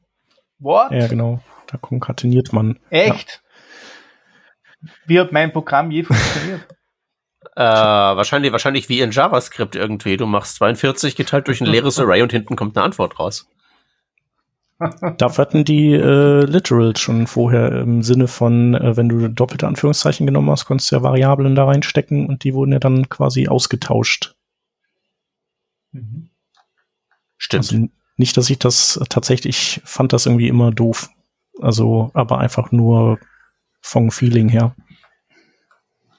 [0.59, 0.91] What?
[0.91, 1.41] Ja, genau.
[1.69, 2.79] Da konkateniert man.
[2.91, 3.41] Echt?
[3.43, 3.44] Ja.
[5.07, 6.67] Wie hat mein Programm je funktioniert?
[7.57, 10.17] Äh, wahrscheinlich, wahrscheinlich wie in JavaScript irgendwie.
[10.17, 13.49] Du machst 42 geteilt durch ein leeres Array und hinten kommt eine Antwort raus.
[15.19, 20.27] Dafür hatten die äh, Literals schon vorher im Sinne von, äh, wenn du doppelte Anführungszeichen
[20.27, 24.35] genommen hast, konntest du ja Variablen da reinstecken und die wurden ja dann quasi ausgetauscht.
[25.93, 26.31] Mhm.
[27.37, 27.73] Stimmt.
[27.73, 31.11] Also nicht, dass ich das tatsächlich fand das irgendwie immer doof.
[31.61, 33.19] Also, aber einfach nur
[33.85, 34.75] vom Feeling her.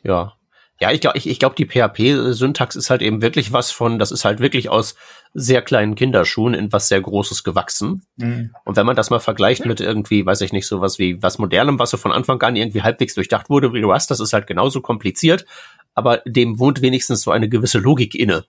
[0.04, 0.34] Ja,
[0.82, 4.12] ja, ich glaube, ich, ich glaub, die PHP-Syntax ist halt eben wirklich was von, das
[4.12, 4.96] ist halt wirklich aus
[5.34, 8.06] sehr kleinen Kinderschuhen in was sehr Großes gewachsen.
[8.18, 8.54] Mhm.
[8.66, 11.80] Und wenn man das mal vergleicht mit irgendwie, weiß ich nicht, sowas wie was Modernem,
[11.80, 14.48] was so von Anfang an irgendwie halbwegs durchdacht wurde, wie du hast, das ist halt
[14.48, 15.46] genauso kompliziert,
[15.94, 18.44] aber dem wohnt wenigstens so eine gewisse Logik inne.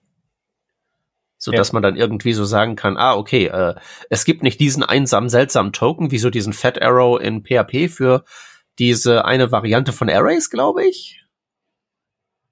[1.37, 1.73] So dass ja.
[1.73, 3.75] man dann irgendwie so sagen kann, ah, okay, äh,
[4.09, 8.25] es gibt nicht diesen einsamen, seltsamen Token, wie so diesen Fat Arrow in PHP für
[8.79, 11.23] diese eine Variante von Arrays, glaube ich.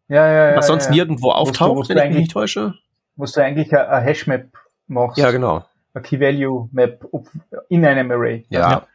[0.07, 0.57] Ja, ja, ja.
[0.57, 2.75] Was sonst ja, nirgendwo auftaucht, wenn ich mich nicht täusche.
[3.15, 4.47] Wo du eigentlich eine Hashmap
[4.87, 5.17] machst.
[5.17, 5.65] Ja, genau.
[5.93, 7.05] Eine Key-Value-Map
[7.69, 8.45] in einem Array.
[8.49, 8.85] Ja.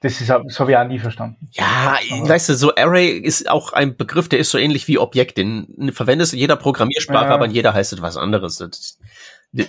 [0.00, 1.48] Das, ist, das habe ich auch nie verstanden.
[1.52, 4.98] Ja, Aber weißt du, so Array ist auch ein Begriff, der ist so ähnlich wie
[4.98, 5.38] Objekt.
[5.38, 7.34] Den verwendest du in jeder Programmiersprache, ja.
[7.34, 8.58] aber in jeder heißt es was anderes.
[8.58, 8.98] Das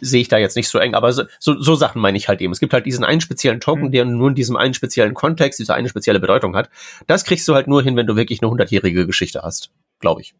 [0.02, 2.42] sehe ich da jetzt nicht so eng, aber so, so, so Sachen meine ich halt
[2.42, 2.52] eben.
[2.52, 3.92] Es gibt halt diesen einen speziellen Token, mhm.
[3.92, 6.70] der nur in diesem einen speziellen Kontext diese eine spezielle Bedeutung hat.
[7.08, 10.34] Das kriegst du halt nur hin, wenn du wirklich eine hundertjährige Geschichte hast, glaube ich.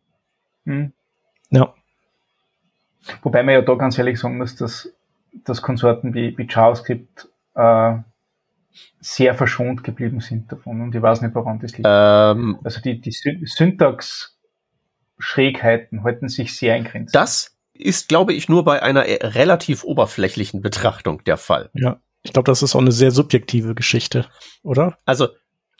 [0.66, 0.94] Hm.
[1.50, 1.74] Ja.
[3.24, 4.92] Wobei man ja da ganz ehrlich sagen muss, dass,
[5.46, 7.96] dass Konsorten wie, wie JavaScript äh,
[9.00, 11.88] sehr verschont geblieben sind davon und ich weiß nicht, woran das liegt.
[11.90, 17.14] Ähm, also die, die Syntax-Schrägheiten halten sich sehr in Grenzen.
[17.14, 21.70] Das ist, glaube ich, nur bei einer relativ oberflächlichen Betrachtung der Fall.
[21.74, 24.28] Ja, ich glaube, das ist auch eine sehr subjektive Geschichte,
[24.64, 24.98] oder?
[25.06, 25.30] Also,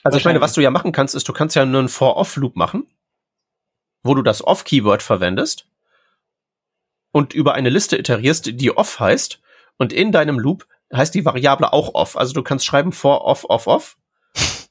[0.04, 2.56] also ich meine, was du ja machen kannst, ist, du kannst ja nur einen For-Off-Loop
[2.56, 2.86] machen
[4.02, 5.66] wo du das Off-Keyword verwendest
[7.12, 9.40] und über eine Liste iterierst, die off heißt
[9.76, 12.16] und in deinem Loop heißt die Variable auch off.
[12.16, 13.96] Also du kannst schreiben for off, off, off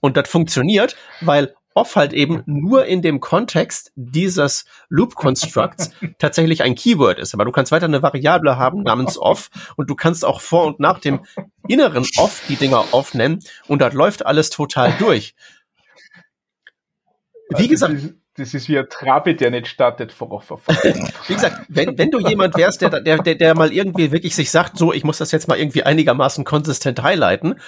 [0.02, 6.76] und das funktioniert, weil off halt eben nur in dem Kontext dieses Loop-Constructs tatsächlich ein
[6.76, 7.34] Keyword ist.
[7.34, 10.80] Aber du kannst weiter eine Variable haben namens off und du kannst auch vor und
[10.80, 11.22] nach dem
[11.68, 15.36] inneren off die Dinger off nennen und das läuft alles total durch.
[17.56, 17.96] Wie gesagt,
[18.36, 20.14] das ist wie ein Trabe, der nicht startet.
[20.20, 24.52] Wie gesagt, wenn, wenn du jemand wärst, der, der, der, der mal irgendwie wirklich sich
[24.52, 27.60] sagt, so, ich muss das jetzt mal irgendwie einigermaßen konsistent highlighten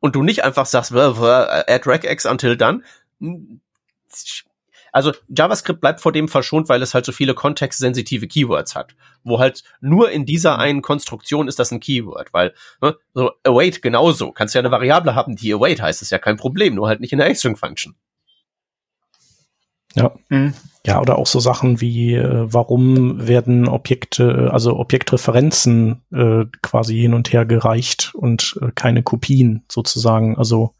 [0.00, 2.84] und du nicht einfach sagst, add regex until dann.
[4.92, 9.38] Also JavaScript bleibt vor dem verschont, weil es halt so viele kontextsensitive Keywords hat, wo
[9.38, 10.60] halt nur in dieser mhm.
[10.60, 15.14] einen Konstruktion ist das ein Keyword, weil ne, so await genauso, kannst ja eine Variable
[15.14, 17.94] haben, die await heißt, ist ja kein Problem, nur halt nicht in der String-Function.
[19.94, 20.14] Ja.
[20.28, 20.54] Mhm.
[20.86, 27.14] Ja, oder auch so Sachen wie, äh, warum werden Objekte, also Objektreferenzen äh, quasi hin
[27.14, 30.38] und her gereicht und äh, keine Kopien sozusagen.
[30.38, 30.77] Also äh,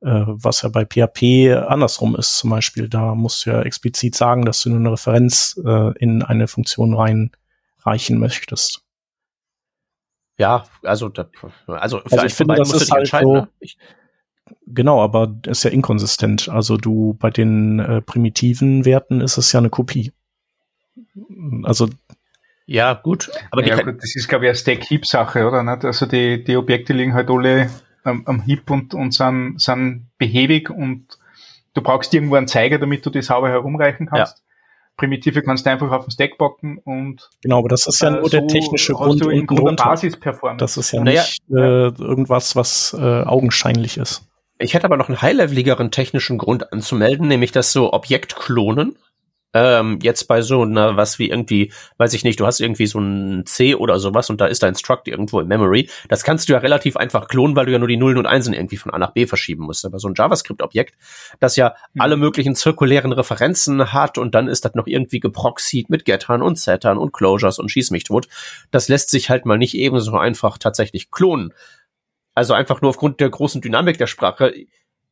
[0.00, 2.88] was ja bei PHP andersrum ist zum Beispiel.
[2.88, 6.94] Da musst du ja explizit sagen, dass du nur eine Referenz äh, in eine Funktion
[6.94, 8.82] reinreichen möchtest.
[10.38, 11.28] Ja, also, da,
[11.66, 13.48] also, also ich finde, das ist halt so, ne?
[13.60, 13.76] ich,
[14.66, 16.48] Genau, aber ist ja inkonsistent.
[16.48, 20.12] Also du bei den äh, primitiven Werten ist es ja eine Kopie.
[21.64, 21.88] Also
[22.66, 23.30] ja, gut.
[23.50, 25.64] Aber ja, gut, das ist, glaube ich, eine Stack-Heap-Sache, oder?
[25.64, 25.84] Nicht?
[25.84, 27.68] Also die, die Objekte liegen halt alle
[28.04, 31.06] am, am Heap und, und sind, sind behäbig und
[31.74, 34.38] du brauchst irgendwo einen Zeiger, damit du die sauber herumreichen kannst.
[34.38, 34.44] Ja.
[34.96, 38.12] Primitive kannst du einfach auf den Stack packen und genau, aber das ist ja äh,
[38.12, 40.62] nur so der technische Grund und Grund Basisperformance.
[40.62, 44.22] Das ist ja naja, nicht äh, irgendwas, was äh, augenscheinlich ist.
[44.58, 48.98] Ich hätte aber noch einen high-leveligeren technischen Grund anzumelden, nämlich dass so Objektklonen
[49.52, 53.00] ähm, jetzt bei so einer, was wie irgendwie, weiß ich nicht, du hast irgendwie so
[53.00, 55.90] ein C oder sowas und da ist dein Struct irgendwo in Memory.
[56.08, 58.54] Das kannst du ja relativ einfach klonen, weil du ja nur die Nullen und Einsen
[58.54, 59.84] irgendwie von A nach B verschieben musst.
[59.84, 60.94] Aber so ein JavaScript-Objekt,
[61.40, 62.00] das ja mhm.
[62.00, 66.58] alle möglichen zirkulären Referenzen hat und dann ist das noch irgendwie geproxied mit Gettern und
[66.58, 68.28] Settern und Closures und schieß mich tot.
[68.70, 71.52] Das lässt sich halt mal nicht ebenso einfach tatsächlich klonen.
[72.34, 74.54] Also einfach nur aufgrund der großen Dynamik der Sprache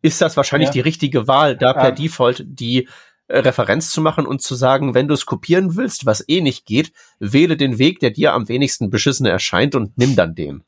[0.00, 0.74] ist das wahrscheinlich ja.
[0.74, 1.90] die richtige Wahl, da per ja.
[1.90, 2.88] Default die
[3.28, 6.92] Referenz zu machen und zu sagen, wenn du es kopieren willst, was eh nicht geht,
[7.18, 10.64] wähle den Weg, der dir am wenigsten beschissen erscheint und nimm dann den.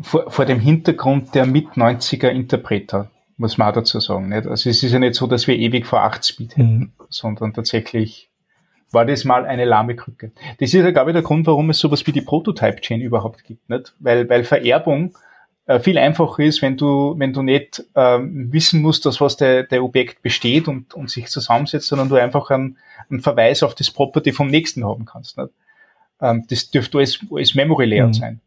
[0.00, 4.28] Vor, vor dem Hintergrund der Mit-90er Interpreter, muss man auch dazu sagen.
[4.28, 4.46] Nicht?
[4.46, 6.92] Also es ist ja nicht so, dass wir ewig vor 8 Speed hätten, mhm.
[7.08, 8.30] sondern tatsächlich
[8.90, 10.32] war das mal eine lahme Krücke.
[10.58, 13.68] Das ist ja, glaube ich, der Grund, warum es sowas wie die Prototype-Chain überhaupt gibt.
[13.68, 13.94] Nicht?
[13.98, 15.31] Weil, weil Vererbung äh,
[15.80, 19.84] viel einfacher ist, wenn du, wenn du nicht ähm, wissen musst, dass was der, der
[19.84, 24.32] Objekt besteht und, und sich zusammensetzt, sondern du einfach einen, einen Verweis auf das Property
[24.32, 25.38] vom nächsten haben kannst.
[25.38, 25.50] Nicht?
[26.20, 28.14] Ähm, das dürfte alles, alles Memory Layout mhm.
[28.14, 28.40] sein.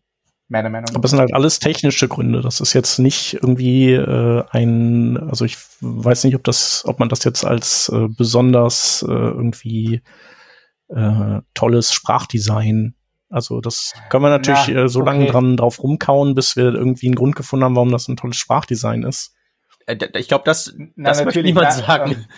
[0.48, 0.96] Meiner Meinung nach.
[0.96, 2.42] Aber es sind halt alles technische Gründe.
[2.42, 7.10] Das ist jetzt nicht irgendwie äh, ein, also ich weiß nicht, ob das, ob man
[7.10, 10.02] das jetzt als äh, besonders äh, irgendwie
[10.90, 12.94] äh, tolles Sprachdesign
[13.30, 15.10] also das können wir natürlich ja, äh, so okay.
[15.10, 18.38] lange dran drauf rumkauen, bis wir irgendwie einen Grund gefunden haben, warum das ein tolles
[18.38, 19.34] Sprachdesign ist.
[19.86, 22.26] Äh, ich glaube, das, Na, das möchte niemand sagen.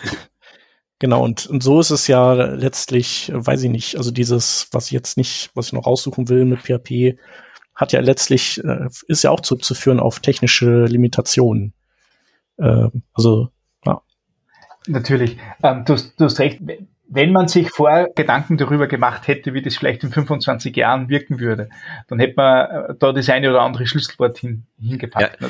[1.00, 4.92] Genau, und, und so ist es ja letztlich, weiß ich nicht, also dieses, was ich
[4.92, 7.16] jetzt nicht, was ich noch raussuchen will mit PHP,
[7.72, 11.72] hat ja letztlich, äh, ist ja auch zurückzuführen auf technische Limitationen.
[12.56, 13.50] Äh, also,
[13.86, 14.02] ja.
[14.88, 15.38] Natürlich.
[15.62, 16.60] Ähm, du, du hast recht
[17.08, 21.40] wenn man sich vor Gedanken darüber gemacht hätte, wie das vielleicht in 25 Jahren wirken
[21.40, 21.70] würde,
[22.06, 25.40] dann hätte man äh, da das eine oder andere Schlüsselwort hin, hingepackt.
[25.40, 25.48] Ja.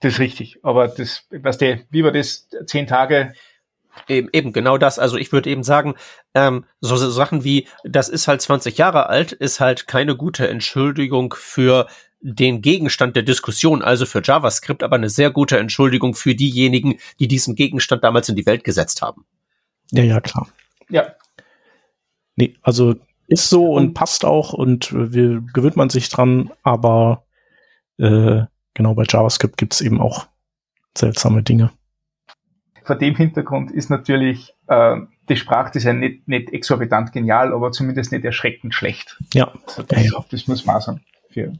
[0.00, 0.58] Das ist richtig.
[0.62, 3.32] Aber das, was der, wie war das, zehn Tage?
[4.06, 4.98] Eben, eben, genau das.
[4.98, 5.94] Also ich würde eben sagen,
[6.34, 10.48] ähm, so, so Sachen wie, das ist halt 20 Jahre alt, ist halt keine gute
[10.48, 11.88] Entschuldigung für
[12.20, 17.28] den Gegenstand der Diskussion, also für JavaScript, aber eine sehr gute Entschuldigung für diejenigen, die
[17.28, 19.24] diesen Gegenstand damals in die Welt gesetzt haben.
[19.90, 20.48] Ja, ja, klar.
[20.88, 21.14] Ja.
[22.36, 22.94] Nee, also
[23.26, 27.24] ist so und passt auch und äh, wir gewöhnt man sich dran, aber
[27.98, 28.42] äh,
[28.74, 30.26] genau bei JavaScript gibt es eben auch
[30.96, 31.70] seltsame Dinge.
[32.84, 38.24] Vor dem Hintergrund ist natürlich äh, das Sprachdesign nicht, nicht exorbitant genial, aber zumindest nicht
[38.24, 39.18] erschreckend schlecht.
[39.34, 39.52] Ja.
[39.66, 40.24] Also das, ja, ja.
[40.30, 41.02] das muss man sagen.
[41.30, 41.52] Für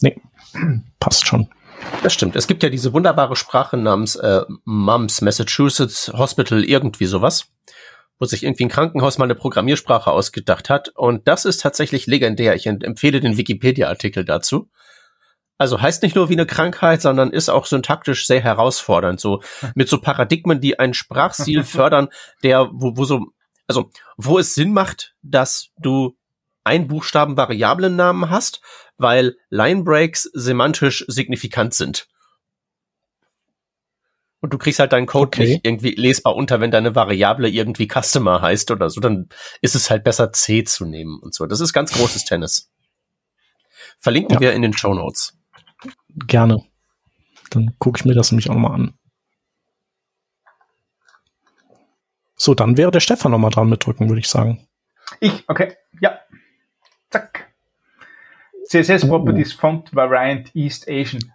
[0.00, 0.20] nee,
[0.98, 1.48] passt schon.
[2.02, 2.34] Das stimmt.
[2.36, 7.48] Es gibt ja diese wunderbare Sprache namens äh, Mums Massachusetts Hospital irgendwie sowas
[8.22, 10.90] wo sich irgendwie ein Krankenhaus mal eine Programmiersprache ausgedacht hat.
[10.90, 12.54] Und das ist tatsächlich legendär.
[12.54, 14.70] Ich empfehle den Wikipedia-Artikel dazu.
[15.58, 19.18] Also heißt nicht nur wie eine Krankheit, sondern ist auch syntaktisch sehr herausfordernd.
[19.18, 19.42] So
[19.74, 22.10] mit so Paradigmen, die einen Sprachstil fördern,
[22.44, 23.26] der, wo, wo so,
[23.66, 26.16] also wo es Sinn macht, dass du
[26.62, 28.60] ein Buchstaben Variablennamen hast,
[28.98, 32.06] weil Linebreaks semantisch signifikant sind.
[34.42, 35.46] Und du kriegst halt deinen Code okay.
[35.46, 39.28] nicht irgendwie lesbar unter, wenn deine Variable irgendwie Customer heißt oder so, dann
[39.60, 41.46] ist es halt besser C zu nehmen und so.
[41.46, 42.72] Das ist ganz großes Tennis.
[43.98, 44.40] Verlinken ja.
[44.40, 45.38] wir in den Show Notes.
[46.26, 46.64] Gerne.
[47.50, 48.94] Dann gucke ich mir das nämlich auch nochmal an.
[52.34, 54.66] So, dann wäre der Stefan nochmal dran mit drücken, würde ich sagen.
[55.20, 56.18] Ich, okay, ja.
[57.10, 57.54] Zack.
[58.66, 59.60] CSS Properties oh.
[59.60, 61.32] Font Variant East Asian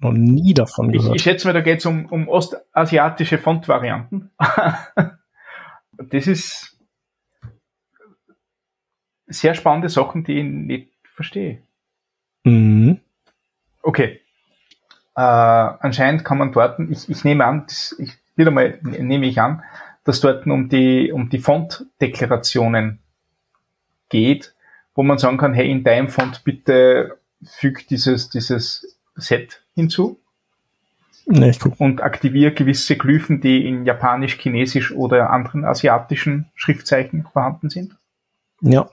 [0.00, 1.10] noch nie davon gehört.
[1.10, 4.30] Ich, ich schätze mal, da geht es um, um ostasiatische Fontvarianten.
[5.92, 6.78] das ist
[9.26, 11.62] sehr spannende Sachen, die ich nicht verstehe.
[12.44, 13.00] Mhm.
[13.82, 14.20] Okay.
[15.14, 19.40] Äh, anscheinend kann man dort, ich, ich nehme an, das, ich, wieder mal nehme ich
[19.40, 19.62] an,
[20.04, 23.00] dass dort um die, um die Fontdeklarationen
[24.08, 24.54] geht,
[24.94, 30.20] wo man sagen kann, hey, in deinem Font bitte füg dieses, dieses Set hinzu
[31.26, 37.96] nee, und aktiviere gewisse Glyphen, die in Japanisch, Chinesisch oder anderen asiatischen Schriftzeichen vorhanden sind?
[38.60, 38.90] Ja.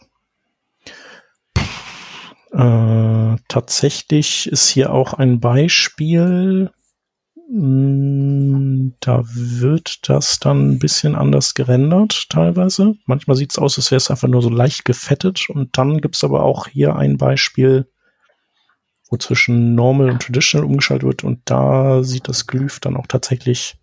[2.52, 6.72] Äh, tatsächlich ist hier auch ein Beispiel.
[7.50, 12.96] Hm, da wird das dann ein bisschen anders gerendert, teilweise.
[13.06, 15.50] Manchmal sieht es aus, als wäre es einfach nur so leicht gefettet.
[15.50, 17.90] Und dann gibt es aber auch hier ein Beispiel,
[19.10, 23.78] wo zwischen Normal und Traditional umgeschaltet wird und da sieht das Glyph dann auch tatsächlich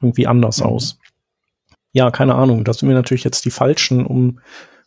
[0.00, 0.66] irgendwie anders mhm.
[0.66, 0.98] aus.
[1.92, 2.64] Ja, keine Ahnung.
[2.64, 4.40] Das sind mir natürlich jetzt die falschen, um,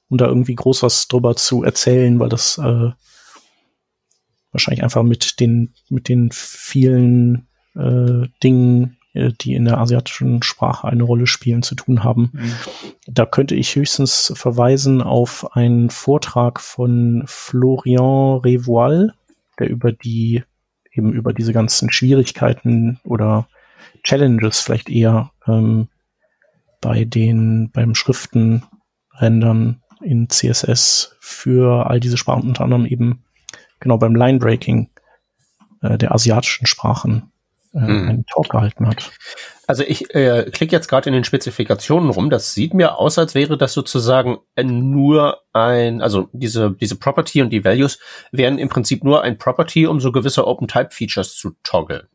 [0.09, 2.91] um da irgendwie groß was drüber zu erzählen, weil das äh,
[4.51, 10.87] wahrscheinlich einfach mit den, mit den vielen äh, Dingen, äh, die in der asiatischen Sprache
[10.87, 12.29] eine Rolle spielen, zu tun haben.
[12.33, 12.53] Mhm.
[13.07, 19.13] Da könnte ich höchstens verweisen auf einen Vortrag von Florian Revoil,
[19.61, 20.43] der über die,
[20.91, 23.47] eben über diese ganzen Schwierigkeiten oder
[24.03, 25.87] Challenges vielleicht eher ähm,
[26.81, 33.23] bei den, beim Schriftenrendern in CSS für all diese Sprachen, unter anderem eben
[33.79, 34.89] genau beim Linebreaking
[35.81, 37.30] äh, der asiatischen Sprachen
[37.73, 38.09] äh, hm.
[38.09, 39.11] einen Talk gehalten hat.
[39.67, 42.29] Also ich äh, klicke jetzt gerade in den Spezifikationen rum.
[42.29, 47.51] Das sieht mir aus, als wäre das sozusagen nur ein, also diese diese Property und
[47.51, 47.99] die Values
[48.31, 52.07] wären im Prinzip nur ein Property, um so gewisse Open Type Features zu toggeln,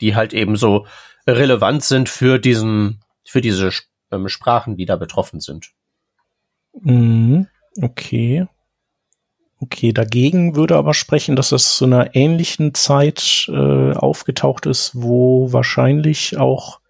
[0.00, 0.86] die halt eben so
[1.26, 3.70] relevant sind für diesen für diese
[4.10, 5.70] ähm, Sprachen, die da betroffen sind.
[6.72, 7.46] Mhm.
[7.80, 8.46] Okay.
[9.60, 15.52] Okay, dagegen würde aber sprechen, dass es zu einer ähnlichen Zeit äh, aufgetaucht ist, wo
[15.52, 16.80] wahrscheinlich auch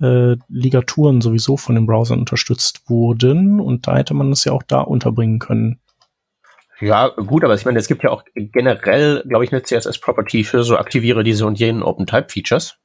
[0.00, 4.62] äh, Ligaturen sowieso von den Browsern unterstützt wurden und da hätte man es ja auch
[4.62, 5.78] da unterbringen können.
[6.80, 10.62] Ja, gut, aber ich meine, es gibt ja auch generell, glaube ich, eine CSS-Property für
[10.62, 12.78] so aktiviere diese und jenen Open-Type-Features.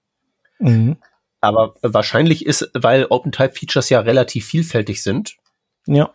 [0.59, 0.97] Mhm.
[1.39, 5.38] Aber wahrscheinlich ist, weil Open-Type-Features ja relativ vielfältig sind.
[5.88, 6.11] Ja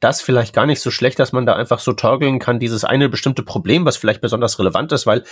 [0.00, 3.08] das vielleicht gar nicht so schlecht, dass man da einfach so toggeln kann, dieses eine
[3.08, 5.24] bestimmte Problem, was vielleicht besonders relevant ist, weil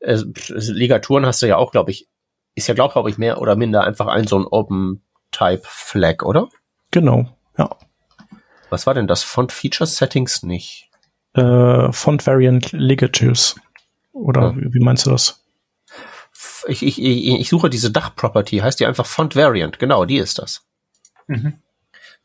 [0.00, 2.08] äh, Ligaturen hast du ja auch, glaube ich,
[2.54, 6.48] ist ja, glaube ich, mehr oder minder einfach ein so ein Open-Type-Flag, oder?
[6.90, 7.76] Genau, ja.
[8.70, 9.22] Was war denn das?
[9.22, 10.90] Font Feature Settings nicht?
[11.34, 13.56] Äh, Font Variant Ligatures.
[14.12, 14.56] Oder ja.
[14.56, 15.44] wie, wie meinst du das?
[16.66, 20.66] Ich, ich, ich suche diese Dach-Property, heißt die einfach Font Variant, genau, die ist das.
[21.28, 21.60] Mhm.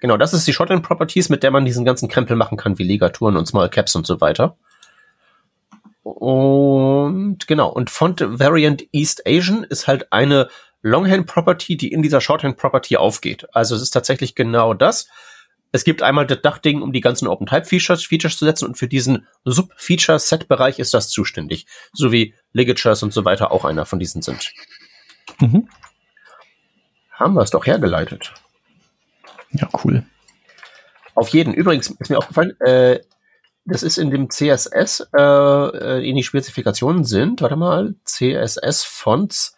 [0.04, 2.84] Genau, das ist die Shorthand Properties, mit der man diesen ganzen Krempel machen kann, wie
[2.84, 4.58] Ligaturen und Small Caps und so weiter.
[6.04, 10.50] Und genau, und Font Variant East Asian ist halt eine
[10.82, 13.48] Longhand Property, die in dieser Shorthand Property aufgeht.
[13.54, 15.08] Also es ist tatsächlich genau das.
[15.72, 18.78] Es gibt einmal das Dachding, um die ganzen Open Type Features, Features zu setzen und
[18.78, 21.66] für diesen Sub-Feature Set Bereich ist das zuständig.
[21.94, 24.52] So wie Ligatures und so weiter auch einer von diesen sind.
[25.40, 25.70] Mhm.
[27.14, 28.34] Haben wir es doch hergeleitet.
[29.54, 30.04] Ja, cool.
[31.16, 31.54] Auf jeden.
[31.54, 33.00] Übrigens ist mir aufgefallen, äh,
[33.66, 39.56] das ist in dem CSS, äh, äh, in die Spezifikationen sind, warte mal, CSS Fonts,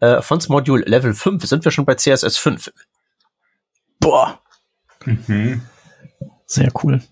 [0.00, 1.44] äh, Fonts Module Level 5.
[1.46, 2.72] Sind wir schon bei CSS 5?
[4.00, 4.40] Boah.
[5.04, 5.62] Mhm.
[6.46, 7.02] Sehr cool.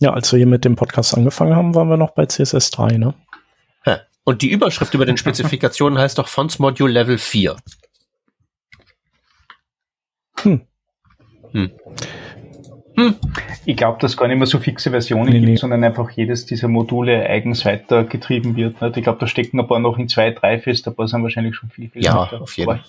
[0.00, 2.98] Ja, als wir hier mit dem Podcast angefangen haben, waren wir noch bei CSS 3,
[2.98, 3.14] ne?
[4.28, 7.56] Und die Überschrift über den Spezifikationen heißt doch Fonts Module Level 4.
[10.42, 10.60] Hm.
[11.52, 11.70] Hm.
[12.96, 13.14] Hm.
[13.64, 15.56] Ich glaube, dass gar nicht mehr so fixe Versionen nee, gibt, nee.
[15.56, 18.80] sondern einfach jedes dieser Module eigens weitergetrieben wird.
[18.82, 18.96] Nicht?
[18.96, 21.54] Ich glaube, da stecken ein paar noch in zwei, drei fest, ein paar sind wahrscheinlich
[21.54, 22.84] schon viel, viel Ja, auf jeden Fall.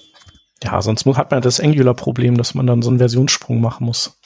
[0.64, 4.19] Ja, sonst hat man das Angular-Problem, dass man dann so einen Versionssprung machen muss.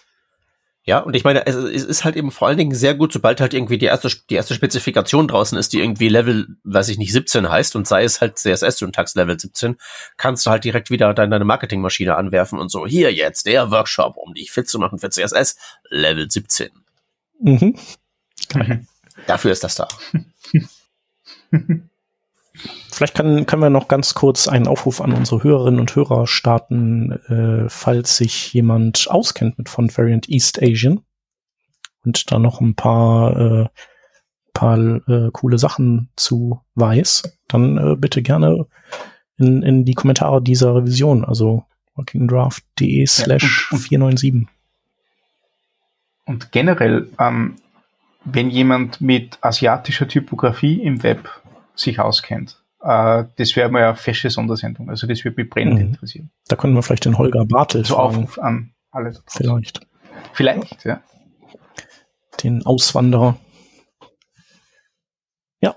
[0.86, 3.54] Ja, und ich meine, es ist halt eben vor allen Dingen sehr gut, sobald halt
[3.54, 7.50] irgendwie die erste, die erste Spezifikation draußen ist, die irgendwie Level, weiß ich nicht, 17
[7.50, 9.78] heißt und sei es halt CSS-Syntax Level 17,
[10.18, 14.34] kannst du halt direkt wieder deine Marketingmaschine anwerfen und so, hier jetzt der Workshop, um
[14.34, 15.58] dich fit zu machen für CSS,
[15.90, 16.70] Level 17.
[17.40, 17.78] Mhm.
[18.54, 18.88] Mhm.
[19.26, 19.88] Dafür ist das da.
[22.92, 27.12] Vielleicht kann, können wir noch ganz kurz einen Aufruf an unsere Hörerinnen und Hörer starten,
[27.28, 31.02] äh, falls sich jemand auskennt mit Font Variant East Asian
[32.06, 33.68] und da noch ein paar, äh,
[34.54, 38.68] paar äh, coole Sachen zu weiß, dann äh, bitte gerne
[39.38, 44.48] in, in die Kommentare dieser Revision, also workingdraft.de slash 497.
[46.26, 47.56] Und generell, ähm,
[48.24, 51.30] wenn jemand mit asiatischer Typografie im Web
[51.76, 52.64] sich auskennt.
[52.82, 54.90] Äh, das wäre mal eine fesche Sondersendung.
[54.90, 55.86] Also das würde mich brennend mhm.
[55.88, 56.32] interessieren.
[56.48, 58.24] Da können wir vielleicht den Holger Bartel so fragen.
[58.24, 59.14] Aufruf an alle.
[59.28, 59.82] Vielleicht.
[60.34, 61.02] Vielleicht, ja.
[62.44, 63.38] Den Auswanderer.
[65.62, 65.76] Ja,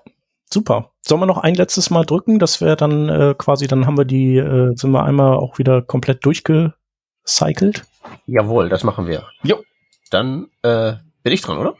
[0.53, 0.93] super.
[1.07, 2.39] Sollen wir noch ein letztes Mal drücken?
[2.39, 5.83] Das wäre dann äh, quasi, dann haben wir die, äh, sind wir einmal auch wieder
[5.83, 7.85] komplett durchgecycelt.
[8.27, 9.27] Jawohl, das machen wir.
[9.43, 9.63] Jo.
[10.11, 11.75] Dann äh, bin ich dran, oder?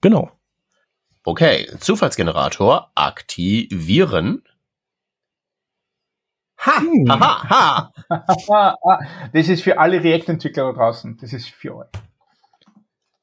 [0.00, 0.30] Genau.
[1.28, 4.42] Okay, Zufallsgenerator aktivieren.
[6.58, 7.06] Ha, hm.
[7.10, 8.98] ha, ha.
[9.34, 11.18] das ist für alle React-Entwickler da draußen.
[11.20, 11.88] Das ist für euch.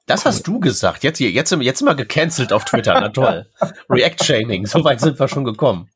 [0.06, 1.03] Das hast du gesagt.
[1.03, 2.93] Jetzt, jetzt, jetzt mal gecancelt auf Twitter.
[2.93, 3.49] Na toll.
[3.89, 4.68] React-Shaming.
[4.68, 5.89] So weit sind wir schon gekommen.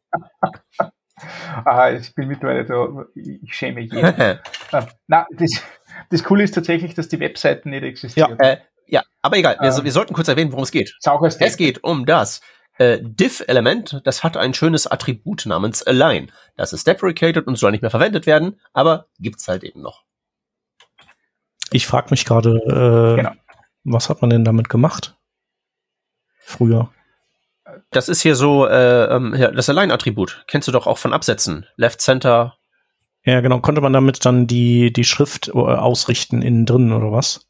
[1.64, 3.97] ah, ich bin mittlerweile da, ich schäme jeden.
[3.97, 4.39] äh,
[5.07, 5.62] na, das,
[6.10, 8.36] das Coole ist tatsächlich, dass die Webseiten nicht existieren.
[8.41, 8.57] Ja, äh,
[8.89, 10.97] ja aber egal, wir, ähm, wir, sollten kurz erwähnen, worum es geht.
[11.39, 12.41] Es geht um das
[12.77, 16.31] äh, Diff-Element, das hat ein schönes Attribut namens Align.
[16.55, 20.03] Das ist deprecated und soll nicht mehr verwendet werden, aber gibt's halt eben noch.
[21.71, 23.31] Ich frage mich gerade, äh, genau.
[23.83, 25.17] was hat man denn damit gemacht?
[26.39, 26.89] Früher.
[27.91, 30.45] Das ist hier so äh, ähm, das Align-Attribut.
[30.47, 31.67] Kennst du doch auch von Absätzen.
[31.75, 32.57] Left, Center.
[33.23, 33.59] Ja, genau.
[33.59, 37.49] Konnte man damit dann die, die Schrift äh, ausrichten innen drin oder was?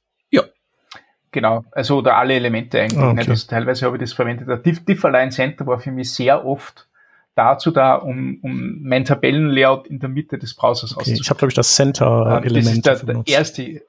[1.31, 1.65] Genau.
[1.71, 2.99] Also oder alle Elemente eigentlich.
[2.99, 3.25] Ah, okay.
[3.27, 4.47] Das, teilweise habe ich das verwendet.
[4.47, 6.87] Der Diff, Diff Align Center war für mich sehr oft
[7.35, 11.17] dazu da, um, um mein Tabellenlayout in der Mitte des Browsers okay.
[11.19, 13.81] Ich habe, glaube ich, das Center-Element Das ist der, der erste.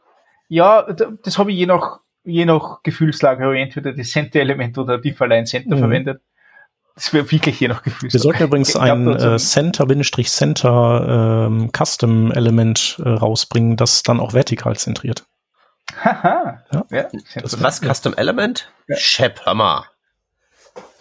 [0.49, 0.87] Ja,
[1.23, 5.47] das habe ich je nach je nach Gefühlslage habe ich entweder das Center-Element oder Diff-Align
[5.47, 5.81] Center mhm.
[5.81, 6.21] verwendet.
[6.95, 8.13] Das wäre wirklich je nach Gefühlslage.
[8.13, 15.25] Wir sollten übrigens ein äh, Center-Center ähm, Custom-Element äh, rausbringen, das dann auch vertikal zentriert.
[16.05, 16.65] Haha.
[16.73, 16.87] Ja.
[16.91, 17.09] ja
[17.41, 18.73] das was Custom Element?
[18.89, 18.97] Ja.
[18.97, 19.87] Shep, Hammer.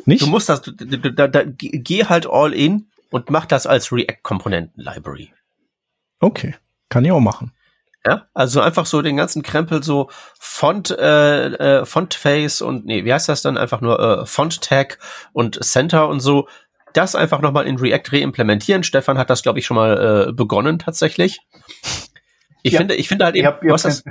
[0.05, 0.21] Nicht?
[0.21, 5.33] Du musst das, da, da, geh halt all in und mach das als React-Komponenten-Library.
[6.19, 6.55] Okay.
[6.89, 7.53] Kann ich auch machen.
[8.05, 10.09] Ja, also einfach so den ganzen Krempel so
[10.39, 11.47] Font, äh,
[11.79, 14.99] äh, Font Face und nee, wie heißt das dann einfach nur äh, Font Tag
[15.33, 16.47] und Center und so.
[16.93, 18.83] Das einfach nochmal in React reimplementieren.
[18.83, 21.41] Stefan hat das, glaube ich, schon mal äh, begonnen tatsächlich.
[22.61, 22.79] Ich ja.
[22.79, 24.09] finde, ich finde halt eben, hab, du, hast das, du,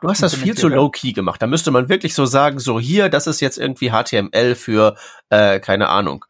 [0.00, 1.42] du hast das viel zu low-key gemacht.
[1.42, 4.96] Da müsste man wirklich so sagen, so hier, das ist jetzt irgendwie HTML für,
[5.28, 6.24] äh, keine Ahnung,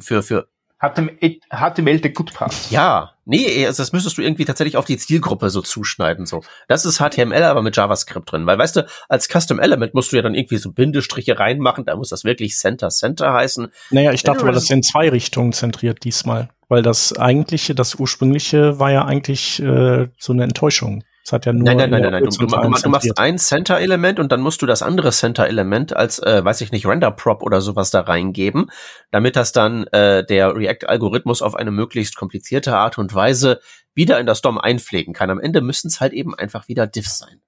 [0.00, 0.48] für, für,
[0.90, 2.54] HTML der Good Part.
[2.70, 6.42] Ja, nee, also das müsstest du irgendwie tatsächlich auf die Zielgruppe so zuschneiden, so.
[6.68, 10.16] Das ist HTML, aber mit JavaScript drin, weil weißt du, als Custom Element musst du
[10.16, 13.68] ja dann irgendwie so Bindestriche reinmachen, da muss das wirklich Center Center heißen.
[13.90, 18.78] Naja, ich dachte, weil das in zwei Richtungen zentriert diesmal, weil das eigentliche, das ursprüngliche
[18.78, 21.04] war ja eigentlich äh, so eine Enttäuschung.
[21.24, 22.24] Es hat ja nur nein, nein, nein, nein, nein.
[22.24, 26.44] Du, du, du, machst ein Center-Element und dann musst du das andere Center-Element als, äh,
[26.44, 28.70] weiß ich nicht, Render-Prop oder sowas da reingeben,
[29.10, 33.60] damit das dann äh, der React-Algorithmus auf eine möglichst komplizierte Art und Weise
[33.94, 35.30] wieder in das DOM einpflegen kann.
[35.30, 37.40] Am Ende müssen es halt eben einfach wieder Diffs sein.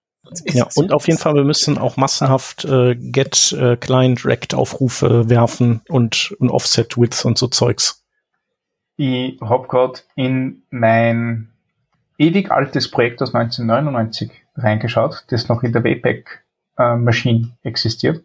[0.46, 5.28] Ja, und auf jeden Fall, wir müssen auch massenhaft äh, Get äh, Client Rect Aufrufe
[5.28, 8.04] werfen und, und Offset Width und so Zeugs.
[8.96, 11.52] Ich hab gerade in mein
[12.18, 18.24] ewig altes Projekt aus 1999 reingeschaut, das noch in der Wayback-Maschine äh, existiert.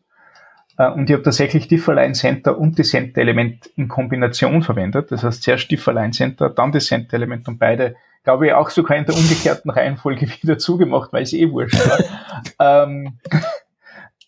[0.78, 5.12] Äh, und ich habe tatsächlich Differline Center und die Center-Element in Kombination verwendet.
[5.12, 9.06] Das heißt zuerst Differline Center, dann das Center-Element und beide, glaube ich, auch sogar in
[9.06, 12.84] der umgekehrten Reihenfolge wieder zugemacht, weil es eh wurscht war.
[12.86, 13.18] ähm,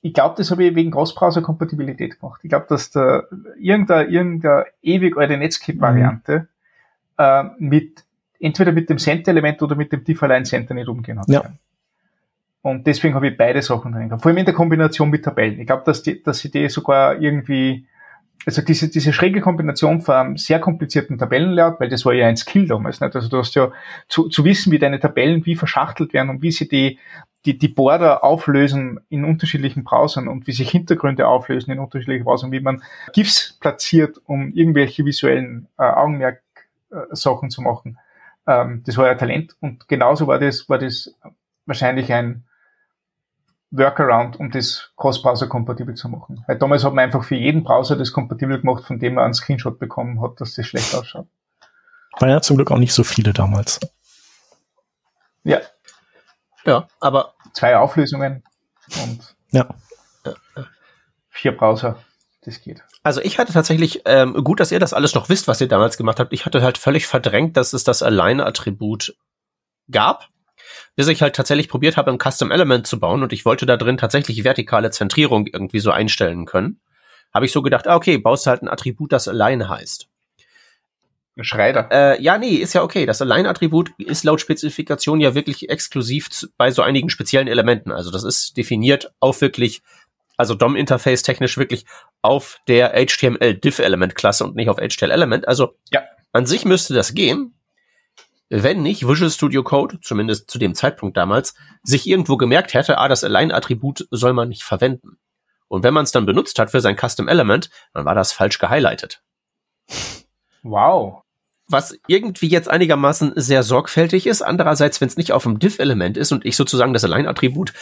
[0.01, 2.41] ich glaube, das habe ich wegen Cross-Browser-Kompatibilität gemacht.
[2.43, 3.24] Ich glaube, dass da
[3.57, 7.24] irgendeine, irgendeine ewig alte Netscape-Variante mhm.
[7.24, 8.03] äh, mit
[8.44, 11.30] entweder mit dem Center-Element oder mit dem Diff-Align-Center nicht umgehen hat.
[11.30, 11.44] Ja.
[12.62, 14.22] Und deswegen habe ich beide Sachen drin gehabt.
[14.22, 15.60] Vor allem in der Kombination mit Tabellen.
[15.60, 17.86] Ich glaube, dass die, dass die Idee sogar irgendwie,
[18.46, 22.38] also diese, diese schräge Kombination von einem sehr komplizierten Tabellenlayout, weil das war ja ein
[22.38, 23.16] Skill damals, nicht?
[23.16, 23.72] Also du hast ja
[24.08, 27.00] zu, zu wissen, wie deine Tabellen wie verschachtelt werden und wie sie die,
[27.46, 32.52] die, die Border auflösen in unterschiedlichen Browsern und wie sich Hintergründe auflösen in unterschiedlichen Browsern,
[32.54, 32.82] wie man
[33.14, 37.98] GIFs platziert, um irgendwelche visuellen äh, Augenmerk-Sachen äh, zu machen.
[38.48, 41.14] Ähm, das war ja Talent und genauso war das, war das
[41.66, 42.46] wahrscheinlich ein
[43.72, 46.44] Workaround, um das Cross-Browser-kompatibel zu machen.
[46.48, 49.34] Weil damals hat man einfach für jeden Browser das kompatibel gemacht, von dem man einen
[49.34, 51.28] Screenshot bekommen hat, dass das schlecht ausschaut.
[52.20, 53.80] War ja zum Glück auch nicht so viele damals.
[55.44, 55.60] Ja.
[56.66, 57.34] Ja, aber.
[57.54, 58.44] Zwei Auflösungen
[59.04, 59.68] und ja.
[61.30, 61.98] vier Browser.
[62.46, 62.84] Das geht.
[63.04, 65.98] Also ich hatte tatsächlich, ähm, gut, dass ihr das alles noch wisst, was ihr damals
[65.98, 66.34] gemacht habt.
[66.34, 69.16] Ich hatte halt völlig verdrängt, dass es das Align-Attribut
[69.89, 70.28] gab,
[70.96, 73.78] bis ich halt tatsächlich probiert habe, ein Custom Element zu bauen und ich wollte da
[73.78, 76.82] drin tatsächlich vertikale Zentrierung irgendwie so einstellen können.
[77.34, 80.10] Habe ich so gedacht, ah, okay, baust halt ein Attribut, das Align heißt.
[81.41, 81.89] Schreider.
[81.91, 83.08] Äh, ja, nee, ist ja okay.
[83.08, 87.91] Das Align-Attribut ist laut Spezifikation ja wirklich exklusiv bei so einigen speziellen Elementen.
[87.91, 89.82] Also das ist definiert auf wirklich
[90.44, 91.86] also DOM-Interface technisch wirklich
[92.22, 95.48] auf der HTML-Diff-Element-Klasse und nicht auf HTML-Element.
[95.48, 96.04] Also ja.
[96.34, 97.56] an sich müsste das gehen,
[98.50, 103.08] wenn nicht Visual Studio Code, zumindest zu dem Zeitpunkt damals, sich irgendwo gemerkt hätte, ah,
[103.08, 105.18] das Align-Attribut soll man nicht verwenden.
[105.70, 108.60] Und wenn man es dann benutzt hat für sein Custom Element, dann war das falsch
[108.60, 109.24] gehighlightet.
[110.62, 111.22] Wow.
[111.70, 114.41] Was irgendwie jetzt einigermaßen sehr sorgfältig ist.
[114.41, 117.74] Andererseits, wenn es nicht auf dem Diff-Element ist und ich sozusagen das Align-Attribut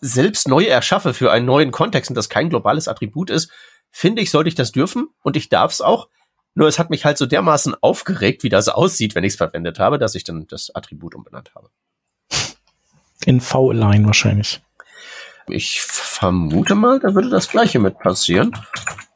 [0.00, 3.50] selbst neu erschaffe für einen neuen Kontext und das kein globales Attribut ist,
[3.90, 6.08] finde ich, sollte ich das dürfen und ich darf es auch.
[6.54, 9.78] Nur es hat mich halt so dermaßen aufgeregt, wie das aussieht, wenn ich es verwendet
[9.78, 11.70] habe, dass ich dann das Attribut umbenannt habe.
[13.24, 14.60] In V-Align wahrscheinlich.
[15.46, 18.52] Ich vermute mal, da würde das gleiche mit passieren.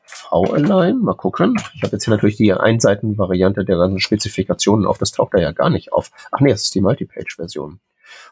[0.07, 1.57] V-Align, mal gucken.
[1.75, 4.99] Ich habe jetzt hier natürlich die Einseiten-Variante der ganzen Spezifikationen auf.
[4.99, 6.11] Das taucht da ja gar nicht auf.
[6.33, 7.81] Ach nee, das ist die Multipage-Version.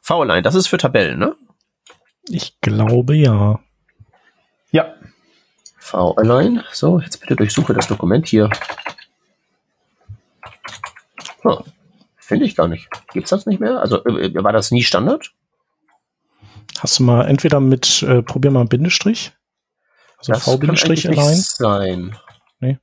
[0.03, 1.37] V-Align, das ist für Tabellen, ne?
[2.29, 3.61] Ich glaube ja.
[4.71, 4.95] Ja.
[5.79, 6.63] V-Align.
[6.73, 8.49] So, jetzt bitte durchsuche das Dokument hier.
[11.43, 11.59] Hm,
[12.17, 12.89] Finde ich gar nicht.
[13.13, 13.81] Gibt's das nicht mehr?
[13.81, 15.33] Also äh, war das nie Standard?
[16.79, 19.33] Hast du mal entweder mit, äh, probier mal Bindestrich.
[20.19, 21.37] Also das kann V-Bindestrich eigentlich allein.
[21.37, 22.19] nicht sein.
[22.61, 22.79] Nee.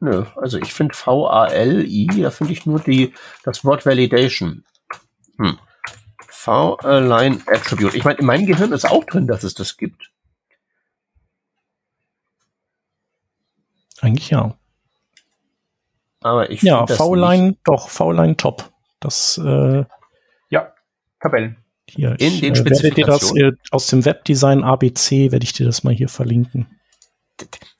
[0.00, 4.64] Nö, also ich finde V-A-L-I, da finde ich nur die, das Wort Validation.
[5.38, 5.58] Hm.
[6.28, 7.94] V-Align Attribute.
[7.94, 10.10] Ich meine, in meinem Gehirn ist auch drin, dass es das gibt.
[14.00, 14.56] Eigentlich ja.
[16.20, 16.86] Aber ich Ja.
[16.86, 18.72] V-Line, doch, V-Line top.
[19.00, 19.84] Das, äh,
[20.50, 20.72] Ja,
[21.20, 21.56] Tabellen.
[21.88, 25.52] hier, In ich den äh, werde dir das äh, aus dem Webdesign ABC, werde ich
[25.52, 26.66] dir das mal hier verlinken.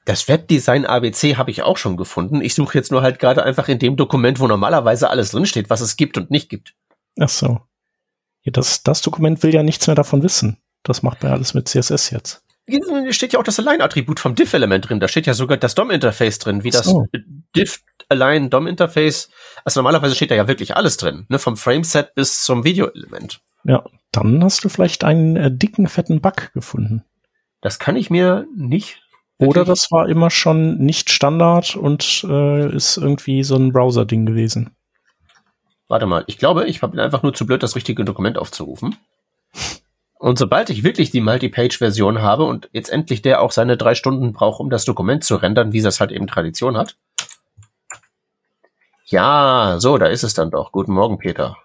[0.05, 2.41] Das Webdesign ABC habe ich auch schon gefunden.
[2.41, 5.81] Ich suche jetzt nur halt gerade einfach in dem Dokument, wo normalerweise alles drinsteht, was
[5.81, 6.75] es gibt und nicht gibt.
[7.19, 7.61] Ach so.
[8.43, 10.57] Ja, das, das Dokument will ja nichts mehr davon wissen.
[10.83, 12.43] Das macht man alles mit CSS jetzt.
[12.67, 14.99] Hier steht ja auch das Align-Attribut vom Diff-Element drin.
[14.99, 17.05] Da steht ja sogar das DOM-Interface drin, wie das So.
[17.55, 19.29] Diff-Align-DOM-Interface.
[19.63, 21.37] Also normalerweise steht da ja wirklich alles drin, ne?
[21.37, 23.41] vom Frameset bis zum Video-Element.
[23.65, 27.03] Ja, dann hast du vielleicht einen äh, dicken, fetten Bug gefunden.
[27.61, 29.01] Das kann ich mir nicht.
[29.37, 34.75] Oder das war immer schon nicht Standard und äh, ist irgendwie so ein Browser-Ding gewesen.
[35.87, 38.97] Warte mal, ich glaube, ich bin einfach nur zu blöd, das richtige Dokument aufzurufen.
[40.17, 44.33] Und sobald ich wirklich die Multi-Page-Version habe und jetzt endlich der auch seine drei Stunden
[44.33, 46.95] braucht, um das Dokument zu rendern, wie das halt eben Tradition hat.
[49.05, 50.71] Ja, so, da ist es dann doch.
[50.71, 51.57] Guten Morgen, Peter.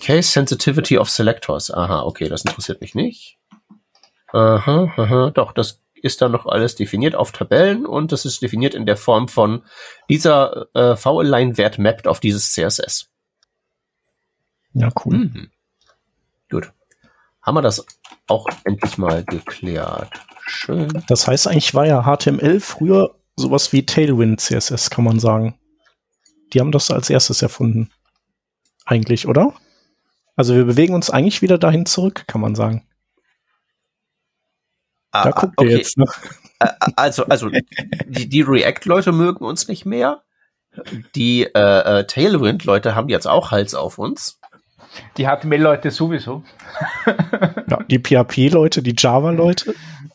[0.00, 1.70] Case Sensitivity of Selectors.
[1.72, 3.38] Aha, okay, das interessiert mich nicht.
[4.32, 8.74] Aha, aha, doch, das ist dann noch alles definiert auf Tabellen und das ist definiert
[8.74, 9.62] in der Form von
[10.08, 13.10] dieser äh, V-Align-Wert mappt auf dieses CSS.
[14.72, 15.16] Ja, cool.
[15.16, 15.50] Mhm.
[16.50, 16.72] Gut.
[17.42, 17.86] Haben wir das
[18.26, 20.12] auch endlich mal geklärt.
[20.46, 21.02] Schön.
[21.08, 25.58] Das heißt, eigentlich war ja HTML früher sowas wie Tailwind CSS, kann man sagen.
[26.52, 27.90] Die haben das als erstes erfunden.
[28.84, 29.54] Eigentlich, oder?
[30.36, 32.87] Also wir bewegen uns eigentlich wieder dahin zurück, kann man sagen.
[35.12, 35.70] Da Ah, guckt okay.
[35.70, 35.96] ihr jetzt.
[36.60, 37.48] Äh, Also, also
[38.06, 40.22] die, die React-Leute mögen uns nicht mehr.
[41.14, 44.38] Die äh, äh, Tailwind-Leute haben jetzt auch Hals auf uns.
[45.16, 46.42] Die HTML-Leute sowieso.
[47.06, 49.74] Ja, die PHP-Leute, die Java-Leute.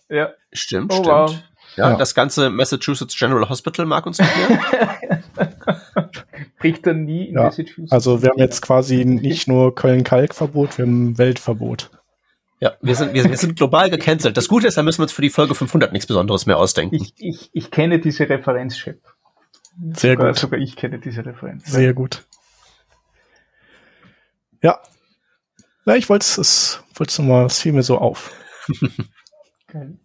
[0.10, 0.32] Ja.
[0.52, 1.08] Stimmt, Oh, stimmt.
[1.08, 1.36] wow.
[1.76, 1.98] Ja, Ja.
[1.98, 4.96] das ganze Massachusetts General Hospital mag uns nicht mehr.
[6.60, 7.92] Kriegt er nie in Ja, Massachusetts.
[7.92, 11.90] Also wir haben jetzt quasi nicht nur Köln-Kalk-Verbot, wir haben Weltverbot.
[12.64, 14.38] Ja, wir sind, wir, wir sind global gecancelt.
[14.38, 16.96] Das Gute ist, da müssen wir uns für die Folge 500 nichts Besonderes mehr ausdenken.
[16.96, 18.96] Ich, ich, ich kenne diese Referenz, Chef.
[19.96, 20.40] Sehr sogar, gut.
[20.40, 21.66] sogar ich kenne diese Referenz.
[21.66, 22.24] Sehr gut.
[24.62, 24.80] Ja.
[25.84, 28.32] Na, ich wollte es, wollte es nochmal, es fiel mir so auf.
[29.68, 29.98] Geil.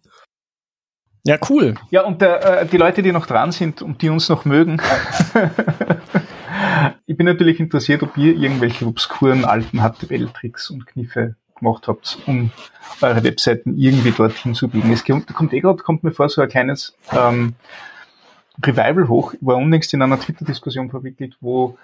[1.23, 1.75] Ja, cool.
[1.91, 4.81] Ja, und äh, die Leute, die noch dran sind und die uns noch mögen,
[7.05, 12.51] ich bin natürlich interessiert, ob ihr irgendwelche obskuren alten HTML-Tricks und Kniffe gemacht habt, um
[13.01, 14.91] eure Webseiten irgendwie dorthin zu biegen.
[14.91, 17.55] Es kommt, kommt eh gerade, kommt mir vor, so ein kleines ähm,
[18.65, 19.33] Revival hoch.
[19.33, 21.77] Ich war unlängst in einer Twitter-Diskussion verwickelt, wo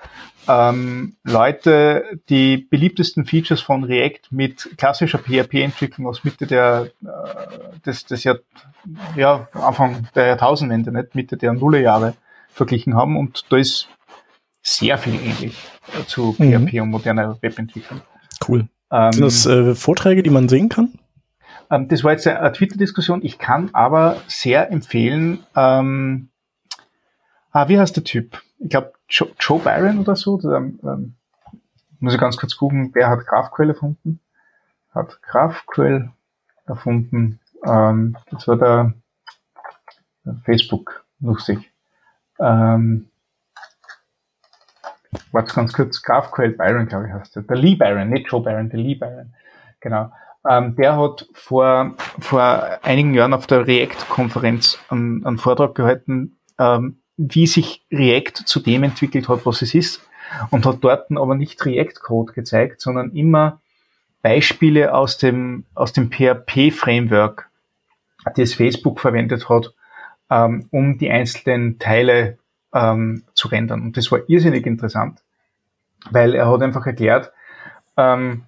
[0.48, 8.06] ähm, Leute die beliebtesten Features von React mit klassischer PHP-Entwicklung aus Mitte der, äh, des,
[8.06, 8.40] des Jahr,
[9.16, 12.16] ja, Anfang der Jahrtausendwende, nicht Mitte der Nullerjahre
[12.50, 13.88] verglichen haben und da ist
[14.62, 15.56] sehr viel ähnlich
[15.94, 16.68] äh, zu Mhm.
[16.68, 18.02] PHP und moderner Webentwicklung.
[18.46, 18.68] Cool.
[18.92, 20.94] Ähm, Sind das äh, Vorträge, die man sehen kann?
[21.70, 23.24] ähm, das war jetzt eine Twitter-Diskussion.
[23.24, 26.30] Ich kann aber sehr empfehlen, ähm,
[27.52, 28.42] ah, wie heißt der Typ?
[28.60, 30.38] Ich glaube, Joe, Joe Byron oder so.
[30.38, 31.16] Der, ähm,
[32.00, 34.20] muss ich ganz kurz gucken, wer hat GraphQL erfunden?
[34.94, 36.12] Hat GraphQL
[36.66, 37.40] erfunden.
[37.66, 38.94] Ähm, das war der,
[40.26, 41.72] der Facebook, lustig.
[42.40, 43.10] Ähm,
[45.32, 47.44] warte ganz kurz, GraphQL Byron, glaube ich, heißt der.
[47.44, 49.34] Der Lee Byron, nicht Joe Byron, der Lee Byron.
[49.80, 50.12] Genau.
[50.48, 56.98] Ähm, der hat vor, vor einigen Jahren auf der React-Konferenz einen, einen Vortrag gehalten, ähm,
[57.18, 60.02] wie sich React zu dem entwickelt hat, was es ist.
[60.50, 63.62] Und hat dort aber nicht React-Code gezeigt, sondern immer
[64.22, 67.48] Beispiele aus dem, aus dem PHP-Framework
[68.36, 69.74] das Facebook verwendet hat,
[70.32, 72.40] ähm, um die einzelnen Teile
[72.76, 73.82] ähm, zu rendern.
[73.82, 75.24] Und das war irrsinnig interessant,
[76.12, 77.32] weil er hat einfach erklärt,
[77.98, 78.44] ähm,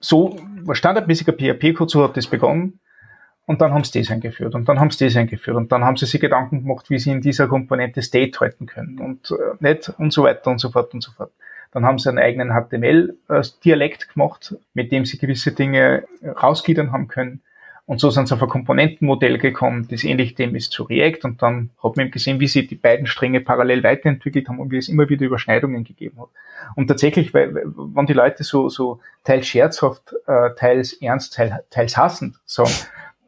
[0.00, 0.38] so
[0.70, 2.80] standardmäßiger PHP-Code, so hat das begonnen.
[3.46, 5.98] Und dann haben sie das eingeführt und dann haben sie das eingeführt und dann haben
[5.98, 9.90] sie sich Gedanken gemacht, wie sie in dieser Komponente State halten können und äh, nicht
[9.98, 11.30] und so weiter und so fort und so fort.
[11.70, 17.42] Dann haben sie einen eigenen HTML-Dialekt gemacht, mit dem sie gewisse Dinge rausgliedern haben können.
[17.86, 21.24] Und so sind sie auf ein Komponentenmodell gekommen, das ähnlich dem ist zu React.
[21.24, 24.70] Und dann hat man eben gesehen, wie sie die beiden Stränge parallel weiterentwickelt haben und
[24.70, 26.28] wie es immer wieder Überschneidungen gegeben hat.
[26.76, 31.96] Und tatsächlich, weil, wenn die Leute so, so teils scherzhaft, äh, teils ernst, teils, teils
[31.96, 32.72] hassend sagen,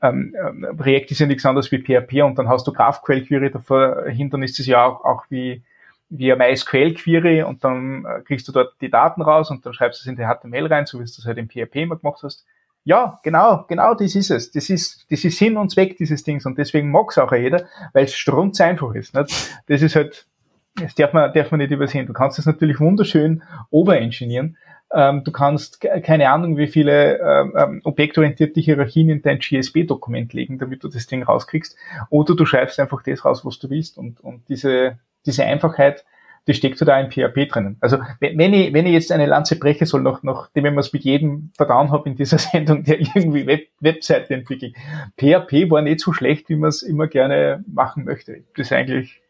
[0.02, 4.04] ähm, äh, React ist ja nichts anderes wie PHP und dann hast du GraphQL-Query davor
[4.06, 5.62] dann ist es ja auch, auch wie,
[6.08, 10.00] wie eine MySQL-Query und dann äh, kriegst du dort die Daten raus und dann schreibst
[10.00, 12.22] du es in die HTML rein, so wie du es halt in PHP immer gemacht
[12.22, 12.46] hast.
[12.86, 14.52] Ja, genau, genau das ist es.
[14.52, 17.64] Das ist, das ist Sinn und Zweck dieses Dings und deswegen mag es auch jeder,
[17.92, 19.12] weil es strunz einfach ist.
[19.12, 19.60] Nicht?
[19.66, 20.24] Das ist halt,
[20.76, 22.06] das darf man, darf man nicht übersehen.
[22.06, 24.56] Du kannst es natürlich wunderschön overengineeren.
[24.94, 30.60] Ähm, du kannst keine Ahnung, wie viele ähm, ähm objektorientierte Hierarchien in dein GSB-Dokument legen,
[30.60, 31.76] damit du das Ding rauskriegst.
[32.08, 33.98] Oder du schreibst einfach das raus, was du willst.
[33.98, 36.04] Und, und diese, diese Einfachheit,
[36.46, 37.76] die steckt da in PHP drinnen.
[37.80, 40.92] Also wenn ich, wenn ich jetzt eine Lanze breche soll, noch, nachdem ich mir es
[40.92, 44.74] mit jedem verdauen habe in dieser Sendung, der irgendwie Web, Webseite entwickelt,
[45.18, 48.44] PHP war nicht so schlecht, wie man es immer gerne machen möchte.
[48.56, 49.20] Das ist eigentlich,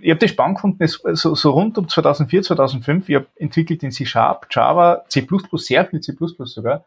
[0.00, 3.92] ich habe das spannend gefunden, so, so rund um 2004, 2005, ich habe entwickelt in
[3.92, 6.84] C-Sharp, Java, C++, sehr viel C++ sogar.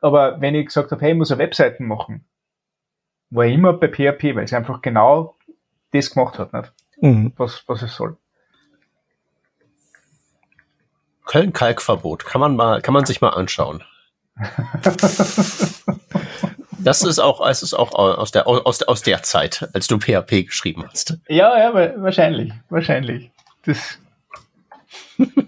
[0.00, 2.24] Aber wenn ich gesagt habe, hey, ich muss eine Webseiten machen,
[3.30, 5.36] war ich immer bei PHP, weil es einfach genau
[5.92, 6.72] das gemacht hat, nicht?
[7.00, 7.32] Mhm.
[7.36, 8.16] Was, was es soll.
[11.28, 12.26] Köln-Kalkverbot.
[12.26, 13.84] Kann man mal, kann man sich mal anschauen.
[16.78, 20.46] das ist auch, es ist auch aus der, aus, aus der Zeit, als du PHP
[20.46, 21.18] geschrieben hast.
[21.28, 23.30] Ja, ja, wahrscheinlich, wahrscheinlich.
[23.64, 23.98] Das,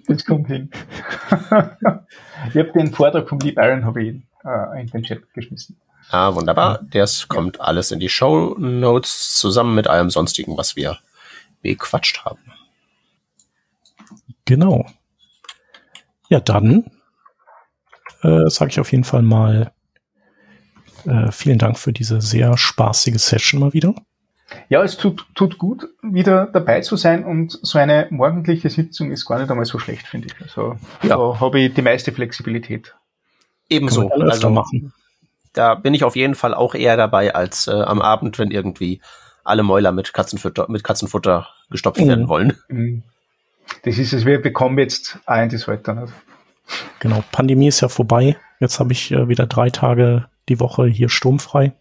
[0.06, 0.70] das kommt hin.
[1.30, 5.76] ich habe den Vortrag vom Lee Byron habe ich äh, in den Chat geschmissen.
[6.10, 6.80] Ah, wunderbar.
[6.90, 7.62] Das kommt ja.
[7.62, 10.98] alles in die Show Notes zusammen mit allem sonstigen, was wir
[11.62, 12.40] bequatscht haben.
[14.44, 14.84] Genau.
[16.30, 16.90] Ja, dann
[18.22, 19.72] äh, sage ich auf jeden Fall mal
[21.04, 23.94] äh, vielen Dank für diese sehr spaßige Session mal wieder.
[24.68, 29.26] Ja, es tut, tut gut, wieder dabei zu sein und so eine morgendliche Sitzung ist
[29.26, 30.40] gar nicht einmal so schlecht, finde ich.
[30.40, 31.16] Also ja.
[31.16, 32.94] da habe ich die meiste Flexibilität.
[33.68, 34.08] Ebenso.
[34.10, 34.92] Also machen.
[35.52, 39.00] Da bin ich auf jeden Fall auch eher dabei als äh, am Abend, wenn irgendwie
[39.44, 42.08] alle Mäuler mit Katzenfutter, mit Katzenfutter gestopft mhm.
[42.08, 42.56] werden wollen.
[42.68, 43.02] Mhm.
[43.82, 46.12] Das ist es, wir bekommen jetzt ein das heute nicht.
[47.00, 48.36] Genau, Pandemie ist ja vorbei.
[48.60, 51.72] Jetzt habe ich äh, wieder drei Tage die Woche hier sturmfrei.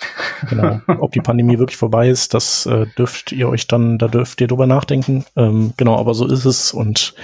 [0.50, 0.80] Genau.
[0.98, 4.46] Ob die Pandemie wirklich vorbei ist, das äh, dürft ihr euch dann, da dürft ihr
[4.46, 5.24] drüber nachdenken.
[5.36, 7.14] Ähm, genau, aber so ist es und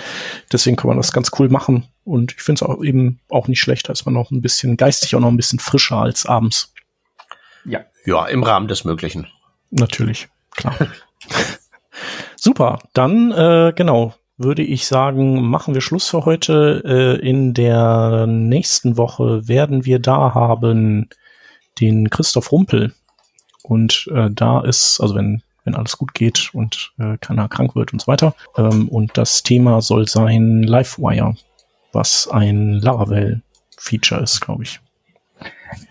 [0.51, 1.88] deswegen kann man das ganz cool machen.
[2.05, 5.14] Und ich finde es auch eben auch nicht schlecht, als man noch ein bisschen geistig
[5.14, 6.72] auch noch ein bisschen frischer als abends.
[7.66, 7.80] Ja.
[8.07, 9.26] Ja, im Rahmen des Möglichen.
[9.70, 10.74] Natürlich, klar.
[12.43, 16.82] Super, dann äh, genau, würde ich sagen, machen wir Schluss für heute.
[17.22, 21.11] Äh, in der nächsten Woche werden wir da haben
[21.80, 22.95] den Christoph Rumpel.
[23.62, 27.93] Und äh, da ist, also wenn, wenn alles gut geht und äh, keiner krank wird
[27.93, 28.34] und so weiter.
[28.57, 31.36] Ähm, und das Thema soll sein Livewire,
[31.93, 34.80] was ein Laravel-Feature ist, glaube ich.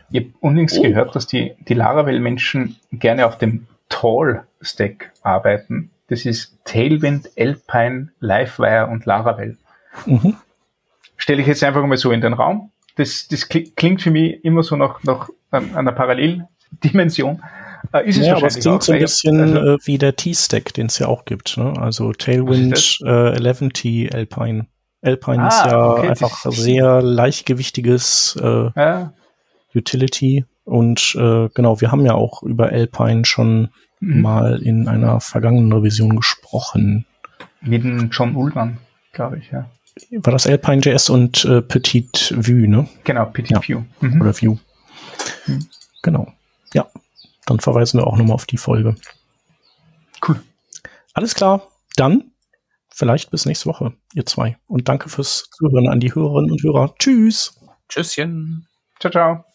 [0.09, 0.81] Ich habe unlängst oh.
[0.81, 8.87] gehört, dass die, die Laravel-Menschen gerne auf dem Tall-Stack arbeiten das ist Tailwind, Alpine, Livewire
[8.87, 9.57] und Laravel.
[10.05, 10.35] Mhm.
[11.17, 12.71] Stelle ich jetzt einfach mal so in den Raum.
[12.95, 17.41] Das, das klingt für mich immer so nach, nach einer Paralleldimension.
[17.93, 20.15] Äh, ist es ja, aber es klingt auch, so ein bisschen also, äh, wie der
[20.15, 21.57] T-Stack, den es ja auch gibt.
[21.57, 21.73] Ne?
[21.77, 24.67] Also Tailwind, äh, 11T, Alpine.
[25.01, 29.13] Alpine ah, ist ja okay, einfach sehr leichtgewichtiges äh, ja.
[29.73, 30.45] Utility.
[30.65, 33.69] Und äh, genau, wir haben ja auch über Alpine schon
[33.99, 34.21] mhm.
[34.21, 37.05] mal in einer vergangenen Revision gesprochen.
[37.61, 38.77] Mit dem John Ullmann,
[39.11, 39.69] glaube ich, ja.
[40.11, 42.87] War das Alpine.js und äh, Petit Vue, ne?
[43.03, 43.61] Genau, Petit ja.
[43.61, 43.85] Vue.
[43.99, 44.21] Mhm.
[44.21, 44.57] Oder Vue.
[45.45, 45.67] Mhm.
[46.01, 46.31] Genau.
[46.73, 46.87] Ja,
[47.45, 48.95] dann verweisen wir auch nochmal auf die Folge.
[50.25, 50.41] Cool.
[51.13, 51.67] Alles klar.
[51.95, 52.31] Dann
[52.89, 54.57] vielleicht bis nächste Woche, ihr zwei.
[54.67, 56.95] Und danke fürs Zuhören an die Hörerinnen und Hörer.
[56.97, 57.59] Tschüss.
[57.89, 58.67] Tschüsschen.
[58.99, 59.48] Ciao, ciao.